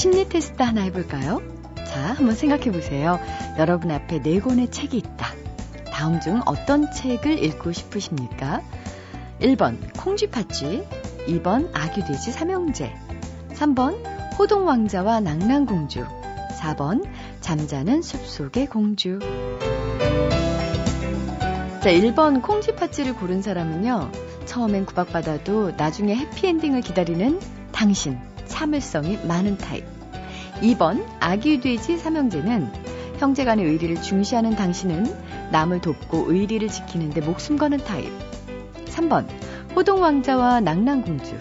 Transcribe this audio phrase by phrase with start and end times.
[0.00, 1.42] 심리 테스트 하나 해볼까요?
[1.84, 3.20] 자, 한번 생각해 보세요.
[3.58, 5.26] 여러분 앞에 네 권의 책이 있다.
[5.92, 8.62] 다음 중 어떤 책을 읽고 싶으십니까?
[9.42, 10.86] 1번 콩쥐팥쥐,
[11.26, 12.94] 2번 아귀돼지 삼형제,
[13.50, 14.02] 3번
[14.38, 16.06] 호동왕자와 낭랑공주,
[16.60, 17.04] 4번
[17.42, 19.18] 잠자는 숲속의 공주.
[21.82, 24.10] 자, 1번 콩쥐팥쥐를 고른 사람은요.
[24.46, 27.38] 처음엔 구박받아도 나중에 해피엔딩을 기다리는
[27.72, 28.18] 당신,
[28.60, 29.86] 참을성이 많은 타입.
[30.60, 32.70] 2번 아기 돼지 삼형제는
[33.18, 38.12] 형제 간의 의리를 중시하는 당신은 남을 돕고 의리를 지키는데 목숨 거는 타입.
[38.84, 39.26] 3번
[39.74, 41.38] 호동왕자와 낭랑공주.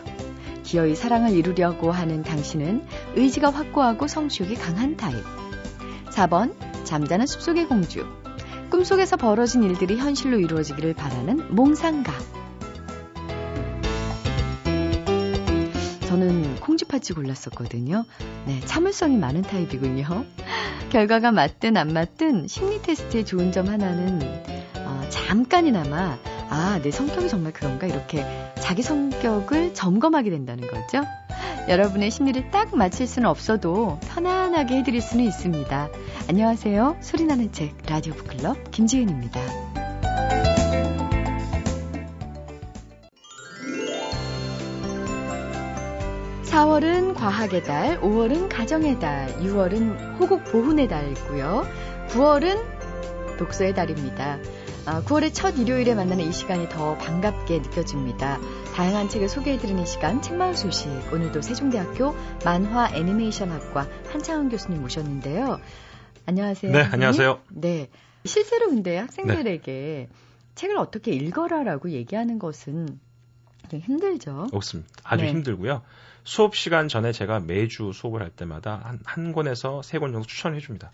[0.63, 5.21] 기어이 사랑을 이루려고 하는 당신은 의지가 확고하고 성취욕이 강한 타입.
[6.11, 6.53] 4번
[6.85, 8.07] 잠자는 숲속의 공주.
[8.69, 12.13] 꿈속에서 벌어진 일들이 현실로 이루어지기를 바라는 몽상가.
[16.09, 18.03] 저는 콩쥐팥쥐 골랐었거든요.
[18.47, 20.25] 네, 참을성이 많은 타입이군요.
[20.89, 24.19] 결과가 맞든 안 맞든 심리 테스트의 좋은 점 하나는
[24.77, 26.17] 어, 잠깐이나마
[26.49, 31.03] 아, 내 성격이 정말 그런가 이렇게 자기 성격을 점검하게 된다는 거죠.
[31.67, 35.89] 여러분의 심리를 딱 맞힐 수는 없어도 편안하게 해드릴 수는 있습니다.
[36.27, 36.97] 안녕하세요.
[37.01, 39.88] 소리나는 책 라디오 북클럽 김지은입니다.
[46.59, 51.65] 4월은 과학의 달, 5월은 가정의 달, 6월은 호국 보훈의 달이고요.
[52.09, 54.39] 9월은 독서의 달입니다.
[54.85, 58.39] 9월의 아, 첫 일요일에 만나는 이 시간이 더 반갑게 느껴집니다.
[58.75, 60.89] 다양한 책을 소개해드리는 시간, 책마을 소식.
[61.13, 65.61] 오늘도 세종대학교 만화 애니메이션학과 한창원 교수님 모셨는데요.
[66.25, 66.73] 안녕하세요.
[66.73, 67.39] 네, 안녕하세요.
[67.51, 67.87] 네.
[68.25, 70.09] 실제로 근데 학생들에게 네.
[70.55, 72.99] 책을 어떻게 읽어라라고 얘기하는 것은
[73.69, 74.47] 좀 힘들죠.
[74.51, 74.89] 없습니다.
[75.05, 75.29] 아주 네.
[75.29, 75.83] 힘들고요.
[76.23, 80.59] 수업 시간 전에 제가 매주 수업을 할 때마다 한, 한 권에서 세 권 정도 추천해
[80.59, 80.91] 줍니다.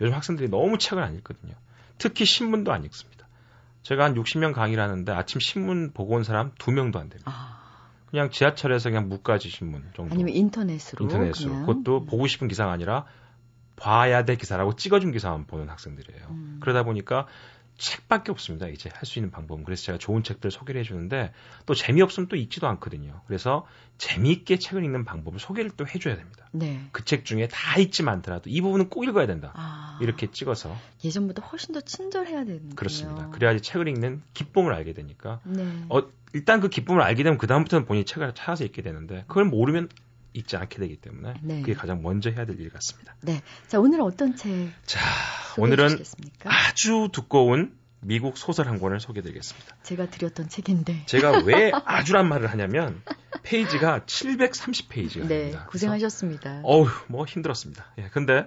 [0.00, 1.54] 요즘 학생들이 너무 책을 안 읽거든요.
[1.98, 3.26] 특히 신문도 안 읽습니다.
[3.82, 7.30] 제가 한 60명 강의를 하는데 아침 신문 보고 온 사람 두 명도 안 됩니다.
[7.32, 7.60] 아.
[8.10, 10.14] 그냥 지하철에서 그냥 무가지 신문 정도.
[10.14, 11.04] 아니면 인터넷으로.
[11.04, 11.50] 인터넷으로.
[11.50, 11.66] 그냥.
[11.66, 13.06] 그것도 보고 싶은 기사가 아니라
[13.76, 16.26] 봐야 될 기사라고 찍어준 기사만 보는 학생들이에요.
[16.30, 16.58] 음.
[16.60, 17.26] 그러다 보니까
[17.76, 18.68] 책밖에 없습니다.
[18.68, 19.64] 이제 할 수 있는 방법은.
[19.64, 21.32] 그래서 제가 좋은 책들 소개를 해주는데
[21.66, 23.20] 또 재미없으면 또 읽지도 않거든요.
[23.26, 23.66] 그래서
[23.98, 26.48] 재미있게 책을 읽는 방법을 소개를 또 해줘야 됩니다.
[26.52, 26.80] 네.
[26.92, 29.52] 그 책 중에 다 읽지 않더라도 이 부분은 꼭 읽어야 된다.
[29.54, 29.98] 아.
[30.00, 30.76] 이렇게 찍어서.
[31.04, 32.70] 예전보다 훨씬 더 친절해야 되는.
[32.76, 33.28] 그렇습니다.
[33.30, 35.40] 그래야지 책을 읽는 기쁨을 알게 되니까.
[35.44, 35.64] 네.
[35.90, 36.02] 어,
[36.32, 39.88] 일단 그 기쁨을 알게 되면 그다음부터는 본인이 책을 찾아서 읽게 되는데 그걸 모르면
[40.34, 41.60] 읽지 않게 되기 때문에 네.
[41.60, 43.14] 그게 가장 먼저 해야 될 일 같습니다.
[43.22, 43.40] 네.
[43.68, 44.70] 자, 오늘은 어떤 책?
[44.84, 45.00] 자,
[45.56, 46.50] 오늘은 주시겠습니까?
[46.52, 49.76] 아주 두꺼운 미국 소설 한 권을 소개해 드리겠습니다.
[49.82, 51.04] 제가 드렸던 책인데.
[51.06, 53.00] 제가 왜 아주란 말을 하냐면
[53.44, 55.66] 페이지가 730페이지가 네, 됩니다.
[55.70, 56.60] 고생하셨습니다.
[56.64, 57.86] 어우, 뭐 힘들었습니다.
[57.98, 58.08] 예.
[58.12, 58.46] 근데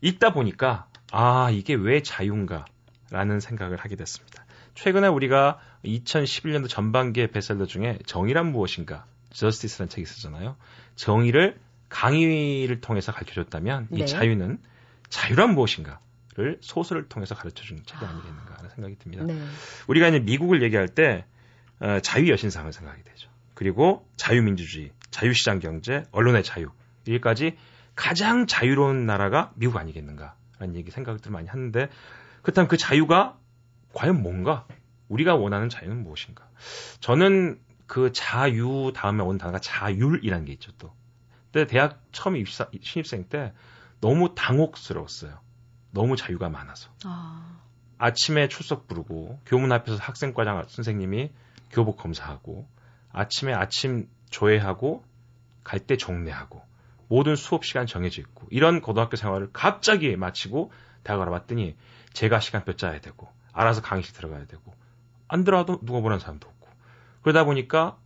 [0.00, 4.44] 읽다 보니까 아, 이게 왜 자유인가라는 생각을 하게 됐습니다.
[4.74, 10.56] 최근에 우리가 2011년도 전반기의 베셀러 중에 정의란 무엇인가 저스티스라는 책이 있었잖아요.
[10.96, 11.58] 정의를
[11.88, 14.02] 강의를 통해서 가르쳐줬다면 네.
[14.02, 14.58] 이 자유는
[15.08, 19.24] 자유란 무엇인가를 소설을 통해서 가르쳐주는 책이 아니겠는가 하는 생각이 듭니다.
[19.24, 19.38] 네.
[19.88, 21.24] 우리가 이제 미국을 얘기할 때
[21.80, 23.28] 어, 자유 여신상을 생각하게 되죠.
[23.54, 26.70] 그리고 자유민주주의, 자유시장 경제, 언론의 자유
[27.08, 27.56] 여기까지
[27.94, 31.88] 가장 자유로운 나라가 미국 아니겠는가라는 얘기 생각들 많이 하는데
[32.42, 33.36] 그렇다면 그 자유가
[33.92, 34.66] 과연 뭔가?
[35.08, 36.48] 우리가 원하는 자유는 무엇인가?
[37.00, 37.58] 저는
[37.90, 40.94] 그 자유 다음에 온 단어가 자율이라는 게 있죠 또.
[41.50, 43.52] 근데 대학 처음 입사, 신입생 때
[44.00, 45.40] 너무 당혹스러웠어요.
[45.90, 46.88] 너무 자유가 많아서.
[47.04, 47.58] 아.
[47.98, 51.32] 아침에 출석 부르고 교문 앞에서 학생과장 선생님이
[51.72, 52.68] 교복 검사하고
[53.10, 55.04] 아침에 아침 조회하고
[55.64, 56.62] 갈때 종례하고
[57.08, 60.70] 모든 수업 시간 정해져 있고 이런 고등학교 생활을 갑자기 마치고
[61.02, 61.76] 대학을 와봤더니
[62.12, 64.72] 제가 시간표 짜야 되고 알아서 강의실 들어가야 되고
[65.26, 66.59] 안 들어와도 누가 보는 사람도 없고
[67.22, 67.98] 그러다 보니까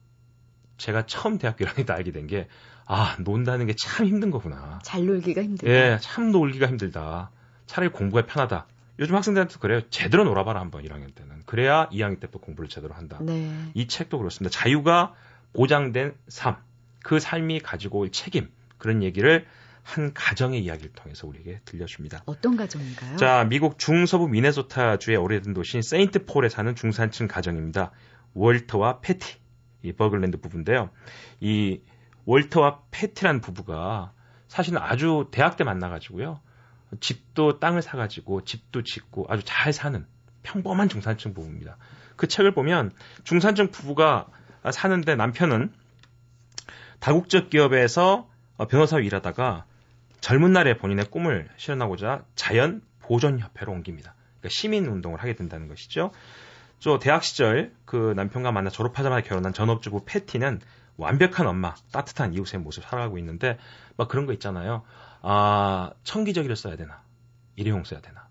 [0.76, 2.48] 제가 처음 대학교 1학년 때 알게 된 게,
[2.86, 4.80] 아, 논다는 게 참 힘든 거구나.
[4.82, 5.72] 잘 놀기가 힘들다.
[5.72, 7.30] 예, 참 놀기가 힘들다.
[7.66, 8.66] 차라리 공부가 편하다.
[8.98, 9.80] 요즘 학생들한테도 그래요.
[9.90, 11.42] 제대로 놀아봐라, 한번 1학년 때는.
[11.46, 13.18] 그래야 2학년 때부터 공부를 제대로 한다.
[13.20, 13.50] 네.
[13.74, 14.56] 이 책도 그렇습니다.
[14.56, 15.14] 자유가
[15.52, 16.56] 보장된 삶,
[17.02, 19.46] 그 삶이 가지고 올 책임, 그런 얘기를
[19.82, 22.22] 한 가정의 이야기를 통해서 우리에게 들려줍니다.
[22.26, 23.16] 어떤 가정인가요?
[23.16, 27.90] 자, 미국 중서부 미네소타주의 오래된 도시인 세인트 폴에 사는 중산층 가정입니다.
[28.34, 29.36] 월터와 패티,
[29.82, 30.90] 이 버글랜드 부부인데요.
[31.40, 31.80] 이
[32.26, 34.12] 월터와 패티란 부부가
[34.48, 36.40] 사실은 아주 대학 때 만나가지고요.
[37.00, 40.06] 집도 땅을 사가지고 집도 짓고 아주 잘 사는
[40.42, 41.76] 평범한 중산층 부부입니다.
[42.16, 42.92] 그 책을 보면
[43.24, 44.28] 중산층 부부가
[44.70, 45.72] 사는데 남편은
[47.00, 48.28] 다국적 기업에서
[48.70, 49.66] 변호사로 일하다가
[50.20, 54.14] 젊은 날에 본인의 꿈을 실현하고자 자연 보존 협회로 옮깁니다.
[54.38, 56.12] 그러니까 시민 운동을 하게 된다는 것이죠.
[56.84, 60.60] 저 대학 시절 그 남편과 만나 졸업하자마자 결혼한 전업주부 패티는
[60.98, 63.56] 완벽한 엄마, 따뜻한 이웃의 모습 살아가고 있는데
[63.96, 64.82] 막 그런 거 있잖아요.
[65.22, 67.00] 아, 청기저귀를 써야 되나?
[67.56, 68.28] 일회용 써야 되나?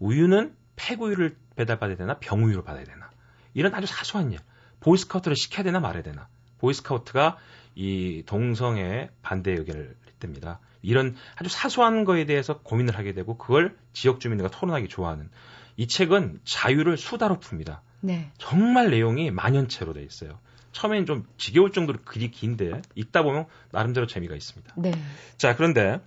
[0.00, 2.18] 우유는 폐구유를 배달받아야 되나?
[2.18, 3.08] 병우유를 받아야 되나?
[3.54, 4.40] 이런 아주 사소한 일.
[4.80, 6.26] 보이스카우트를 시켜야 되나 말아야 되나?
[6.58, 7.38] 보이스카우트가
[7.76, 10.58] 이 동성애 반대 의견을 냈답니다.
[10.82, 15.30] 이런 아주 사소한 거에 대해서 고민을 하게 되고 그걸 지역 주민들과 토론하기 좋아하는
[15.76, 17.78] 이 책은 자유를 수다로 풉니다.
[18.02, 18.30] 네.
[18.36, 20.38] 정말 내용이 만연체로 돼 있어요.
[20.72, 24.74] 처음엔 좀 지겨울 정도로 글이 긴데 읽다 보면 나름대로 재미가 있습니다.
[24.76, 24.92] 네.
[25.38, 26.00] 자, 그런데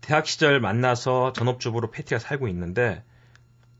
[0.00, 3.04] 대학 시절 만나서 전업주부로 패티가 살고 있는데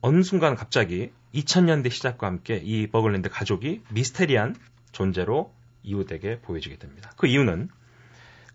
[0.00, 4.55] 어느 순간 갑자기 2000년대 시작과 함께 이 버글랜드 가족이 미스테리한
[4.93, 7.12] 존재로 이웃에게 보여지게 됩니다.
[7.17, 7.69] 그 이유는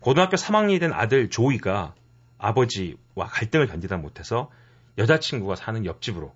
[0.00, 1.94] 고등학교 3학년이 된 아들 조이가
[2.38, 4.50] 아버지와 갈등을 견디다 못해서
[4.98, 6.34] 여자친구가 사는 옆집으로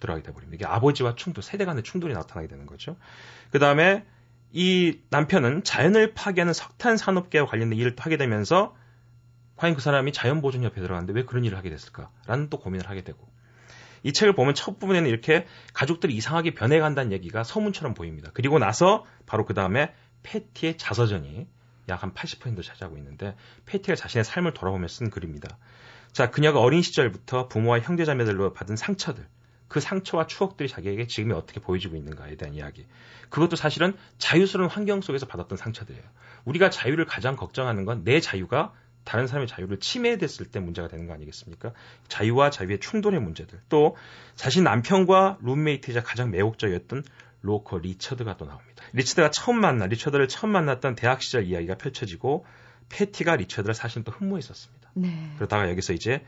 [0.00, 0.56] 들어가게 돼버립니다.
[0.56, 2.96] 이게 아버지와 충돌, 세대 간의 충돌이 나타나게 되는 거죠.
[3.50, 4.04] 그 다음에
[4.52, 8.74] 이 남편은 자연을 파괴하는 석탄 산업계와 관련된 일을 하게 되면서
[9.56, 13.30] 과연 그 사람이 자연보존협회에 들어갔는데 왜 그런 일을 하게 됐을까라는 또 고민을 하게 되고
[14.02, 18.30] 이 책을 보면 첫 부분에는 이렇게 가족들이 이상하게 변해간다는 얘기가 서문처럼 보입니다.
[18.32, 21.46] 그리고 나서 바로 그 다음에 패티의 자서전이
[21.90, 23.36] 약 한 80% 차지하고 있는데
[23.66, 25.58] 패티가 자신의 삶을 돌아보며 쓴 글입니다.
[26.12, 29.26] 자, 그녀가 어린 시절부터 부모와 형제자매들로 받은 상처들,
[29.70, 32.86] 그 상처와 추억들이 자기에게 지금이 어떻게 보여지고 있는가에 대한 이야기.
[33.30, 36.04] 그것도 사실은 자유스러운 환경 속에서 받았던 상처들이에요.
[36.44, 38.72] 우리가 자유를 가장 걱정하는 건 내 자유가
[39.04, 41.72] 다른 사람의 자유를 침해됐을 때 문제가 되는 거 아니겠습니까?
[42.08, 43.60] 자유와 자유의 충돌의 문제들.
[43.68, 43.96] 또
[44.34, 47.04] 자신 남편과 룸메이트이자 가장 매혹적이었던
[47.42, 48.82] 로커 리처드가 또 나옵니다.
[48.92, 52.44] 리처드가 처음 만나 리처드를 처음 만났던 대학 시절 이야기가 펼쳐지고
[52.88, 54.90] 패티가 리처드를 사실 또 흠모했었습니다.
[54.94, 55.32] 네.
[55.36, 56.24] 그러다가 여기서 이제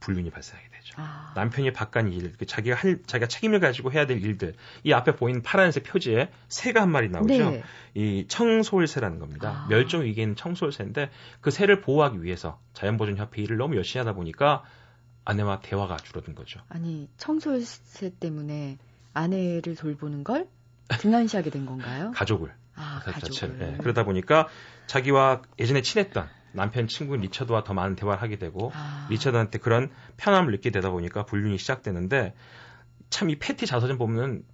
[0.00, 0.94] 불륜이 발생하게 되죠.
[0.96, 1.32] 아.
[1.34, 4.54] 남편이 바깥 일, 그 자기가 할, 자기가 책임을 가지고 해야 될 일들.
[4.84, 7.50] 이 앞에 보이는 파란색 표지에 새가 한 마리 나오죠.
[7.50, 7.62] 네.
[7.94, 9.64] 이 청솔새라는 겁니다.
[9.64, 9.66] 아.
[9.68, 11.10] 멸종 위기에 있는 청솔새인데
[11.40, 14.64] 그 새를 보호하기 위해서 자연보존협회 일을 너무 열심히 하다 보니까
[15.24, 16.60] 아내와 대화가 줄어든 거죠.
[16.68, 18.78] 아니 청솔새 때문에
[19.14, 20.48] 아내를 돌보는 걸
[20.88, 22.12] 등한시하게 된 건가요?
[22.14, 22.52] 가족을.
[22.74, 23.58] 아, 그 가족을.
[23.58, 23.76] 네.
[23.78, 24.48] 그러다 보니까
[24.86, 29.06] 자기와 예전에 친했던 남편 친구인 리처드와 더 많은 대화를 하게 되고 아.
[29.10, 32.34] 리처드한테 그런 편함을 느끼게 되다 보니까 불륜이 시작되는데
[33.10, 34.44] 참 이 패티 자서전 보면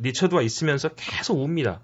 [0.00, 1.80] 리처드와 있으면서 계속 웁니다.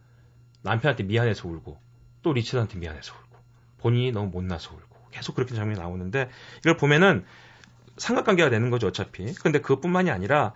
[0.62, 1.80] 남편한테 미안해서 울고
[2.22, 3.38] 또 리처드한테 미안해서 울고
[3.78, 6.28] 본인이 너무 못나서 울고 계속 그렇게 장면이 나오는데
[6.60, 7.24] 이걸 보면은
[7.96, 9.32] 삼각관계가 되는 거죠 어차피.
[9.34, 10.52] 근데 그것뿐만이 아니라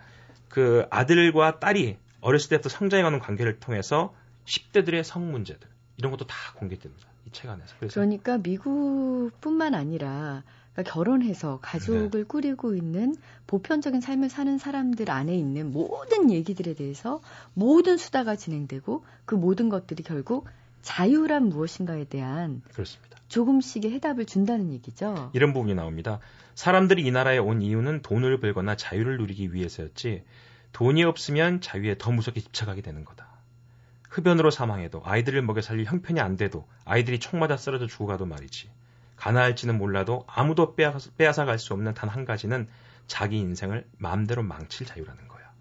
[0.49, 4.13] 그 아들과 딸이 어렸을 때부터 성장해가는 관계를 통해서
[4.45, 5.67] 10대들의 성 문제들
[5.97, 7.07] 이런 것도 다 공개됩니다.
[7.27, 7.75] 이 책 안에서.
[7.79, 10.43] 그러니까 미국뿐만 아니라
[10.73, 12.23] 그러니까 결혼해서 가족을 네.
[12.23, 13.15] 꾸리고 있는
[13.47, 17.21] 보편적인 삶을 사는 사람들 안에 있는 모든 얘기들에 대해서
[17.53, 20.47] 모든 수다가 진행되고 그 모든 것들이 결국
[20.81, 23.17] 자유란 무엇인가에 대한 그렇습니다.
[23.27, 25.31] 조금씩의 해답을 준다는 얘기죠.
[25.33, 26.19] 이런 부분이 나옵니다.
[26.53, 30.23] 사람들이 이 나라에 온 이유는 돈을 벌거나 자유를 누리기 위해서였지
[30.73, 33.34] 돈이 없으면 자유에 더 무섭게 집착하게 되는 거다.
[34.15, 38.69] 흡연으로 사망해도 아이들을 먹여 살릴 형편이 안 돼도 아이들이 총 맞아 쓰러져 죽어가도 말이지.
[39.17, 42.67] 가나할지는 몰라도 아무도 빼앗아 갈 수 없는 단 한 가지는
[43.07, 45.51] 자기 인생을 마음대로 망칠 자유라는 거야.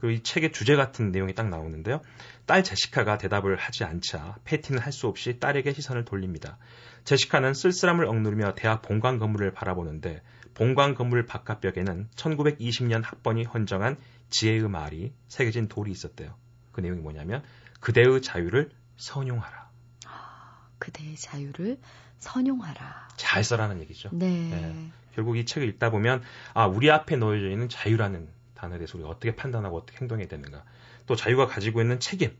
[0.00, 2.00] 그리고 이 책의 주제 같은 내용이 딱 나오는데요.
[2.46, 6.58] 딸 제시카가 대답을 하지 않자 패티는 할 수 없이 딸에게 시선을 돌립니다.
[7.04, 10.20] 제시카는 쓸쓸함을 억누르며 대학 본관 건물을 바라보는데
[10.54, 13.96] 본관 건물 바깥벽에는 1920년 학번이 헌정한
[14.30, 16.34] 지혜의 말이 새겨진 돌이 있었대요.
[16.76, 17.42] 그 내용이 뭐냐면
[17.80, 19.70] 그대의 자유를 선용하라.
[20.06, 21.78] 아, 그대의 자유를
[22.18, 23.08] 선용하라.
[23.16, 24.10] 잘 써라는 얘기죠.
[24.12, 24.28] 네.
[24.50, 24.92] 네.
[25.14, 29.34] 결국 이 책을 읽다 보면 아 우리 앞에 놓여져 있는 자유라는 단어에 대해서 우리가 어떻게
[29.34, 30.64] 판단하고 어떻게 행동해야 되는가.
[31.06, 32.36] 또 자유가 가지고 있는 책임,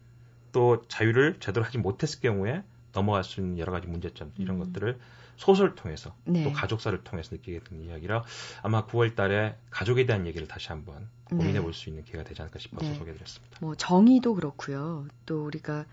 [0.52, 2.62] 또 자유를 제대로 하지 못했을 경우에
[2.92, 4.64] 넘어갈 수 있는 여러 가지 문제점 이런 음.
[4.64, 4.98] 것들을
[5.36, 6.44] 소설을 통해서 네.
[6.44, 8.24] 또 가족사를 통해서 느끼게 되는 이야기라
[8.62, 11.60] 아마 9월 달에 가족에 대한 얘기를 다시 한번 고민해 네.
[11.60, 12.94] 볼수 있는 기회가 되지 않을까 싶어서 네.
[12.94, 13.58] 소개해드렸습니다.
[13.60, 15.06] 뭐 정의도 그렇고요.
[15.26, 15.84] 또 우리가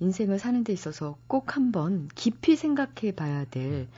[0.00, 3.88] 인생을 사는 데 있어서 꼭 한번 깊이 생각해 봐야 될 음.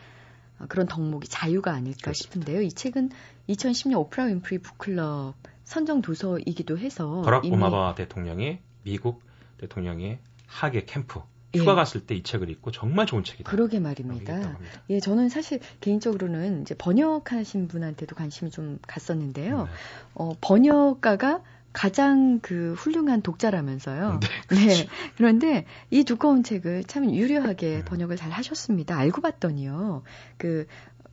[0.68, 2.34] 그런 덕목이 자유가 아닐까 그렇습니다.
[2.34, 2.62] 싶은데요.
[2.62, 3.11] 이 책은
[3.49, 9.23] 2010년 오프라 윈프리 book club 선정 도서이기도 해서 버락 오바마 대통령이 미국
[9.58, 11.20] 대통령이 하계 캠프
[11.58, 11.76] 휴가 예.
[11.76, 13.50] 갔을 때 이 책을 읽고 정말 좋은 책이다.
[13.50, 14.58] 그러게 말입니다.
[14.90, 19.64] 예, 저는 사실 개인적으로는 이제 번역하신 분한테도 관심이 좀 갔었는데요.
[19.64, 19.70] 네.
[20.14, 21.42] 어, 번역가가
[21.73, 24.20] 가장 그 훌륭한 독자라면서요.
[24.20, 24.28] 네.
[24.54, 24.64] 네.
[24.66, 24.88] 그렇죠.
[25.16, 27.84] 그런데 이 두꺼운 책을 참 유려하게 네.
[27.84, 28.96] 번역을 잘 하셨습니다.
[28.96, 30.04] 알고 봤더니요.
[30.38, 30.66] 그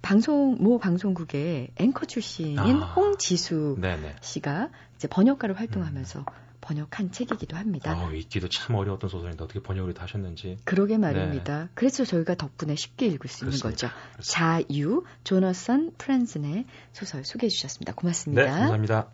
[0.03, 2.93] 방송 모 방송국의 앵커 출신인 아.
[2.93, 4.15] 홍지수 네네.
[4.21, 6.25] 씨가 이제 번역가로 활동하면서
[6.61, 8.01] 번역한 책이기도 합니다.
[8.01, 10.57] 어, 읽기도 참 어려웠던 소설인데 어떻게 번역을 다 하셨는지.
[10.63, 11.69] 그러게 말입니다.
[11.73, 13.61] 그래서 저희가 덕분에 쉽게 읽을 수 있는 네.
[13.61, 13.87] 그렇습니다.
[13.87, 14.21] 거죠.
[14.21, 17.93] 자유 조너선 프렌슨의 소설 소개해 주셨습니다.
[17.93, 18.43] 고맙습니다.
[18.43, 19.11] 네, 감사합니다.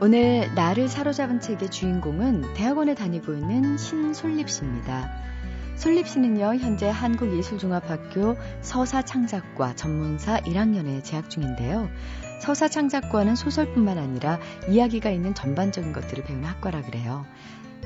[0.00, 5.24] 오늘 나를 사로잡은 책의 주인공은 대학원에 다니고 있는 신솔립 씨입니다.
[5.76, 11.88] 솔립 씨는요, 현재 한국예술종합학교 서사창작과 전문사 1학년에 재학 중인데요.
[12.40, 14.38] 서사 창작과는 소설뿐만 아니라
[14.68, 17.24] 이야기가 있는 전반적인 것들을 배우는 학과라 그래요.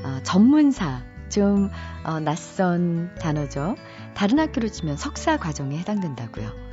[0.04, 1.70] 어, 전문사, 좀
[2.04, 3.76] 어, 낯선 단어죠.
[4.14, 6.68] 다른 학교로 치면 석사 과정에 해당된다고요.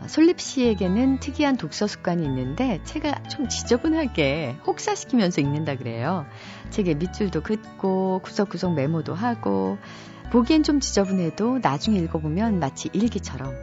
[0.00, 6.26] 어, 솔립 씨에게는 특이한 독서 습관이 있는데 책을 좀 지저분하게 혹사시키면서 읽는다 그래요.
[6.70, 9.78] 책에 밑줄도 긋고 구석구석 메모도 하고
[10.30, 13.54] 보기엔 좀 지저분해도 나중에 읽어보면 마치 일기처럼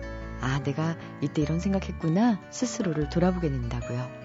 [0.43, 4.23] 아 내가 이때 이런 생각했구나 스스로를 돌아보게 된다고요.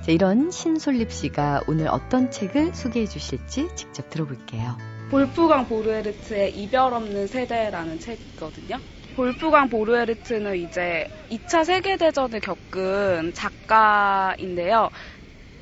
[0.00, 4.78] 자, 이런 신솔립 씨가 오늘 어떤 책을 소개해 주실지 직접 들어볼게요.
[5.10, 8.80] 볼프강 보르헤르트의 이별 없는 세대라는 책이거든요.
[9.16, 14.88] 볼프강 보르헤르트는 이제 2차 세계대전을 겪은 작가인데요.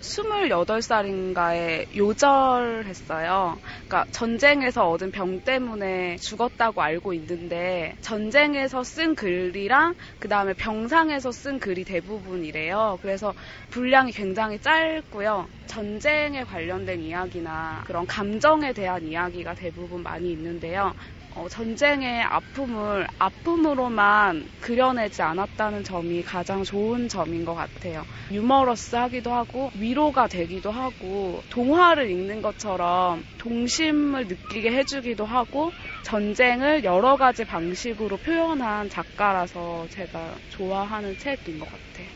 [0.01, 3.61] 28살인가에 요절했어요.
[3.87, 11.59] 그러니까 전쟁에서 얻은 병 때문에 죽었다고 알고 있는데 전쟁에서 쓴 글이랑 그 다음에 병상에서 쓴
[11.59, 12.99] 글이 대부분이래요.
[13.01, 13.35] 그래서
[13.71, 15.49] 분량이 굉장히 짧고요.
[15.67, 20.95] 전쟁에 관련된 이야기나 그런 감정에 대한 이야기가 대부분 많이 있는데요.
[21.39, 28.07] 어, 전쟁의 아픔을 아픔으로만 그려내지 않았다는 점이 가장 좋은 점인 것 같아요.
[28.33, 37.45] 유머러스하기도 하고 위로가 되기도 하고 동화를 읽는 것처럼 동심을 느끼게 해주기도 하고 전쟁을 여러 가지
[37.45, 42.11] 방식으로 표현한 작가라서 제가 좋아하는 책인 것 같아요.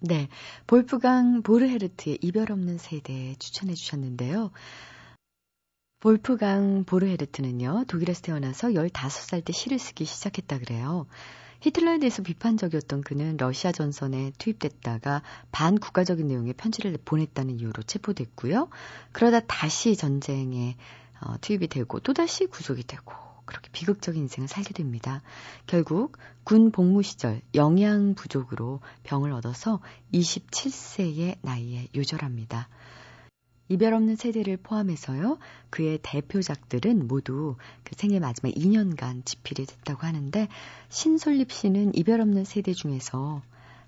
[0.00, 0.28] 네,
[0.66, 4.50] 볼프강 보르헤르트의 이별 없는 세대 추천해 주셨는데요.
[6.00, 11.06] 볼프강 보르헤르트는요, 독일에서 태어나서 15살 때 시를 쓰기 시작했다 그래요.
[11.60, 18.70] 히틀러에 대해서 비판적이었던 그는 러시아 전선에 투입됐다가 반국가적인 내용의 편지를 보냈다는 이유로 체포됐고요.
[19.12, 20.78] 그러다 다시 전쟁에
[21.20, 23.12] 어, 투입이 되고 또다시 구속이 되고
[23.44, 25.20] 그렇게 비극적인 인생을 살게 됩니다.
[25.66, 29.80] 결국 군 복무 시절 영양 부족으로 병을 얻어서
[30.14, 32.70] 27세의 나이에 요절합니다.
[33.70, 35.38] 이별 없는 세대를 포함해서요,
[35.70, 40.48] 그의 대표작들은 모두 그 생애 마지막 2년간 집필이 됐다고 하는데,
[40.88, 43.42] 신솔립 씨는 이별 없는 세대 중에서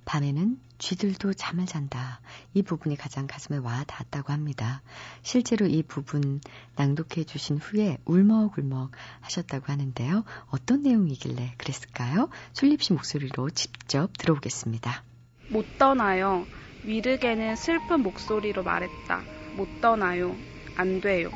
[0.05, 2.21] 밤에는 쥐들도 잠을 잔다.
[2.55, 4.83] 이 부분이 가장 가슴에 와 닿았다고 합니다.
[5.23, 6.41] 실제로 이 부분
[6.77, 10.25] 낭독해 주신 후에 울먹울먹 하셨다고 하는데요.
[10.51, 12.29] 어떤 내용이길래 그랬을까요?
[12.53, 15.03] 솔립 씨 목소리로 직접 들어보겠습니다.
[15.51, 16.47] 못 떠나요.
[16.85, 19.42] 위르게는 슬픈 목소리로 말했다.
[19.55, 20.37] 못 떠나요.
[20.77, 21.31] 안 돼요.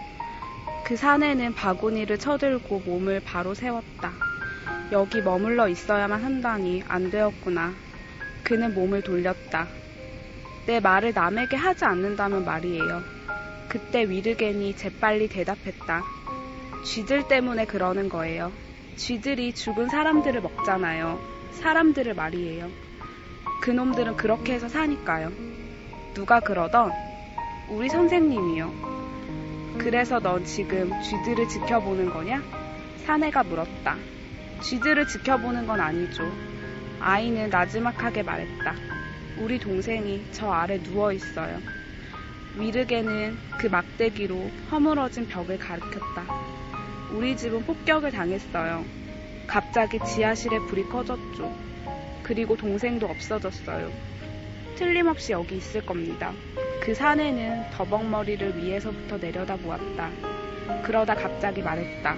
[0.84, 4.14] 그 산에는 바구니를 쳐들고 몸을 바로 세웠다.
[4.92, 7.74] 여기 머물러 있어야만 한다니 안 되었구나.
[8.44, 9.68] 그는 몸을 돌렸다.
[10.66, 13.02] 내 말을 남에게 하지 않는다면 말이에요.
[13.68, 16.02] 그때 위르겐이 재빨리 대답했다.
[16.84, 18.52] 쥐들 때문에 그러는 거예요.
[18.94, 21.50] 쥐들이 죽은 사람들을 먹잖아요.
[21.50, 22.70] 사람들을 말이에요.
[23.62, 25.32] 그놈들은 그렇게 해서 사니까요.
[26.14, 27.05] 누가 그러던
[27.68, 29.76] 우리 선생님이요.
[29.78, 32.42] 그래서 넌 지금 쥐들을 지켜보는 거냐?
[32.98, 33.96] 사내가 물었다.
[34.62, 36.22] 쥐들을 지켜보는 건 아니죠.
[37.00, 38.74] 아이는 나지막하게 말했다.
[39.38, 41.60] 우리 동생이 저 아래 누워 있어요.
[42.56, 46.26] 위르게는 그 막대기로 허물어진 벽을 가리켰다.
[47.12, 48.84] 우리 집은 폭격을 당했어요.
[49.48, 51.52] 갑자기 지하실에 불이 꺼졌죠.
[52.22, 53.90] 그리고 동생도 없어졌어요.
[54.76, 56.32] 틀림없이 여기 있을 겁니다.
[56.80, 60.10] 그 사내는 더벅머리를 위에서부터 내려다 보았다.
[60.84, 62.16] 그러다 갑자기 말했다.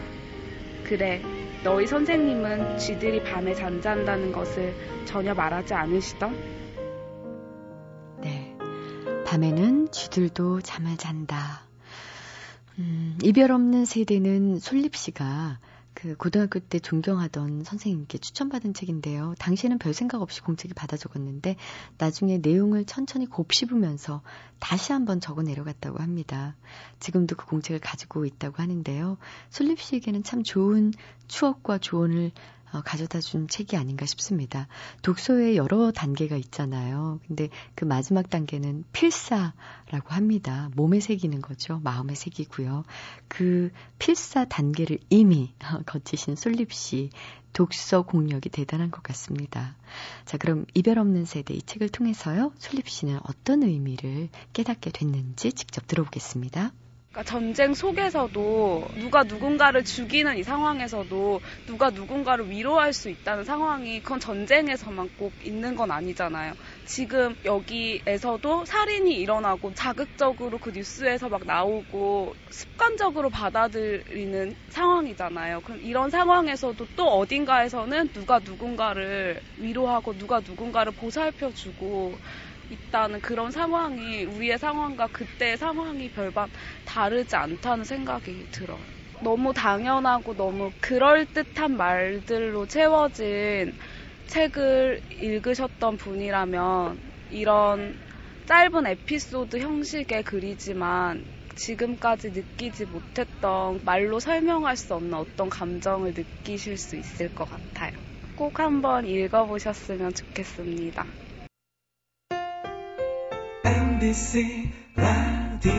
[0.85, 1.23] 그래,
[1.65, 4.75] 너희 선생님은 쥐들이 밤에 잠잔다는 것을
[5.07, 6.59] 전혀 말하지 않으시던?
[8.23, 8.57] 네.
[9.27, 11.63] 밤에는 쥐들도 잠을 잔다.
[12.79, 15.59] 음, 이별 없는 세대는 솔립 씨가
[16.01, 19.35] 그 고등학교 때 존경하던 선생님께 추천받은 책인데요.
[19.41, 21.57] 당시에는 별 생각 없이 공책이 받아 적었는데
[21.99, 24.23] 나중에 내용을 천천히 곱씹으면서
[24.61, 26.55] 다시 한번 적어 내려갔다고 합니다.
[27.01, 29.19] 지금도 그 공책을 가지고 있다고 하는데요.
[29.51, 30.93] 솔립 씨에게는 참 좋은
[31.27, 32.33] 추억과 조언을 어,
[32.85, 34.69] 가져다 준 책이 아닌가 싶습니다.
[35.03, 37.21] 독서에 여러 단계가 있잖아요.
[37.27, 40.71] 근데 그 마지막 단계는 필사라고 합니다.
[40.75, 41.81] 몸에 새기는 거죠.
[41.83, 42.85] 마음에 새기고요.
[43.29, 45.55] 그 필사 단계를 이미
[45.87, 47.11] 거치신 솔립 씨
[47.53, 49.77] 독서 공력이 대단한 것 같습니다.
[50.25, 52.53] 자, 그럼 이별 없는 세대 이 책을 통해서요.
[52.59, 56.73] 솔립 씨는 어떤 의미를 깨닫게 됐는지 직접 들어보겠습니다.
[57.11, 64.21] 그러니까 전쟁 속에서도 누가 누군가를 죽이는 이 상황에서도 누가 누군가를 위로할 수 있다는 상황이 그건
[64.21, 66.53] 전쟁에서만 꼭 있는 건 아니잖아요.
[66.85, 75.63] 지금 여기에서도 살인이 일어나고 자극적으로 그 뉴스에서 막 나오고 습관적으로 받아들이는 상황이잖아요.
[75.63, 82.19] 그럼 이런 상황에서도 또 어딘가에서는 누가 누군가를 위로하고 누가 누군가를 보살펴주고
[82.69, 86.49] 있다는 그런 상황이 우리의 상황과 그때의 상황이 별반
[86.85, 88.85] 다르지 않다는 생각이 들어요.
[89.21, 93.73] 너무 당연하고 너무 그럴듯한 말들로 채워진
[94.27, 97.99] 책을 읽으셨던 분이라면 이런
[98.47, 101.25] 짧은 에피소드 형식의 글이지만
[101.57, 107.91] 지금까지 느끼지 못했던 말로 설명할 수 없는 어떤 감정을 느끼실 수 있을 것 같아요.
[108.37, 111.05] 꼭 한번 읽어보셨으면 좋겠습니다.
[113.99, 115.73] MBC 라디오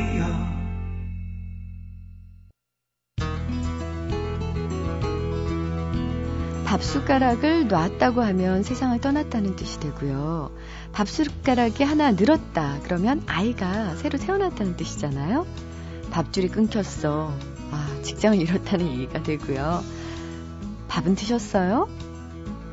[6.66, 10.52] 밥숟가락을 놨다고 하면 세상을 떠났다는 뜻이 되고요.
[10.92, 12.80] 밥숟가락이 하나 늘었다.
[12.84, 15.48] 그러면 아이가 새로 태어났다는 뜻이잖아요.
[16.12, 17.34] 밥줄이 끊겼어.
[17.72, 19.82] 아, 직장을 잃었다는 얘기가 되고요.
[20.90, 21.88] 밥은 드셨어요?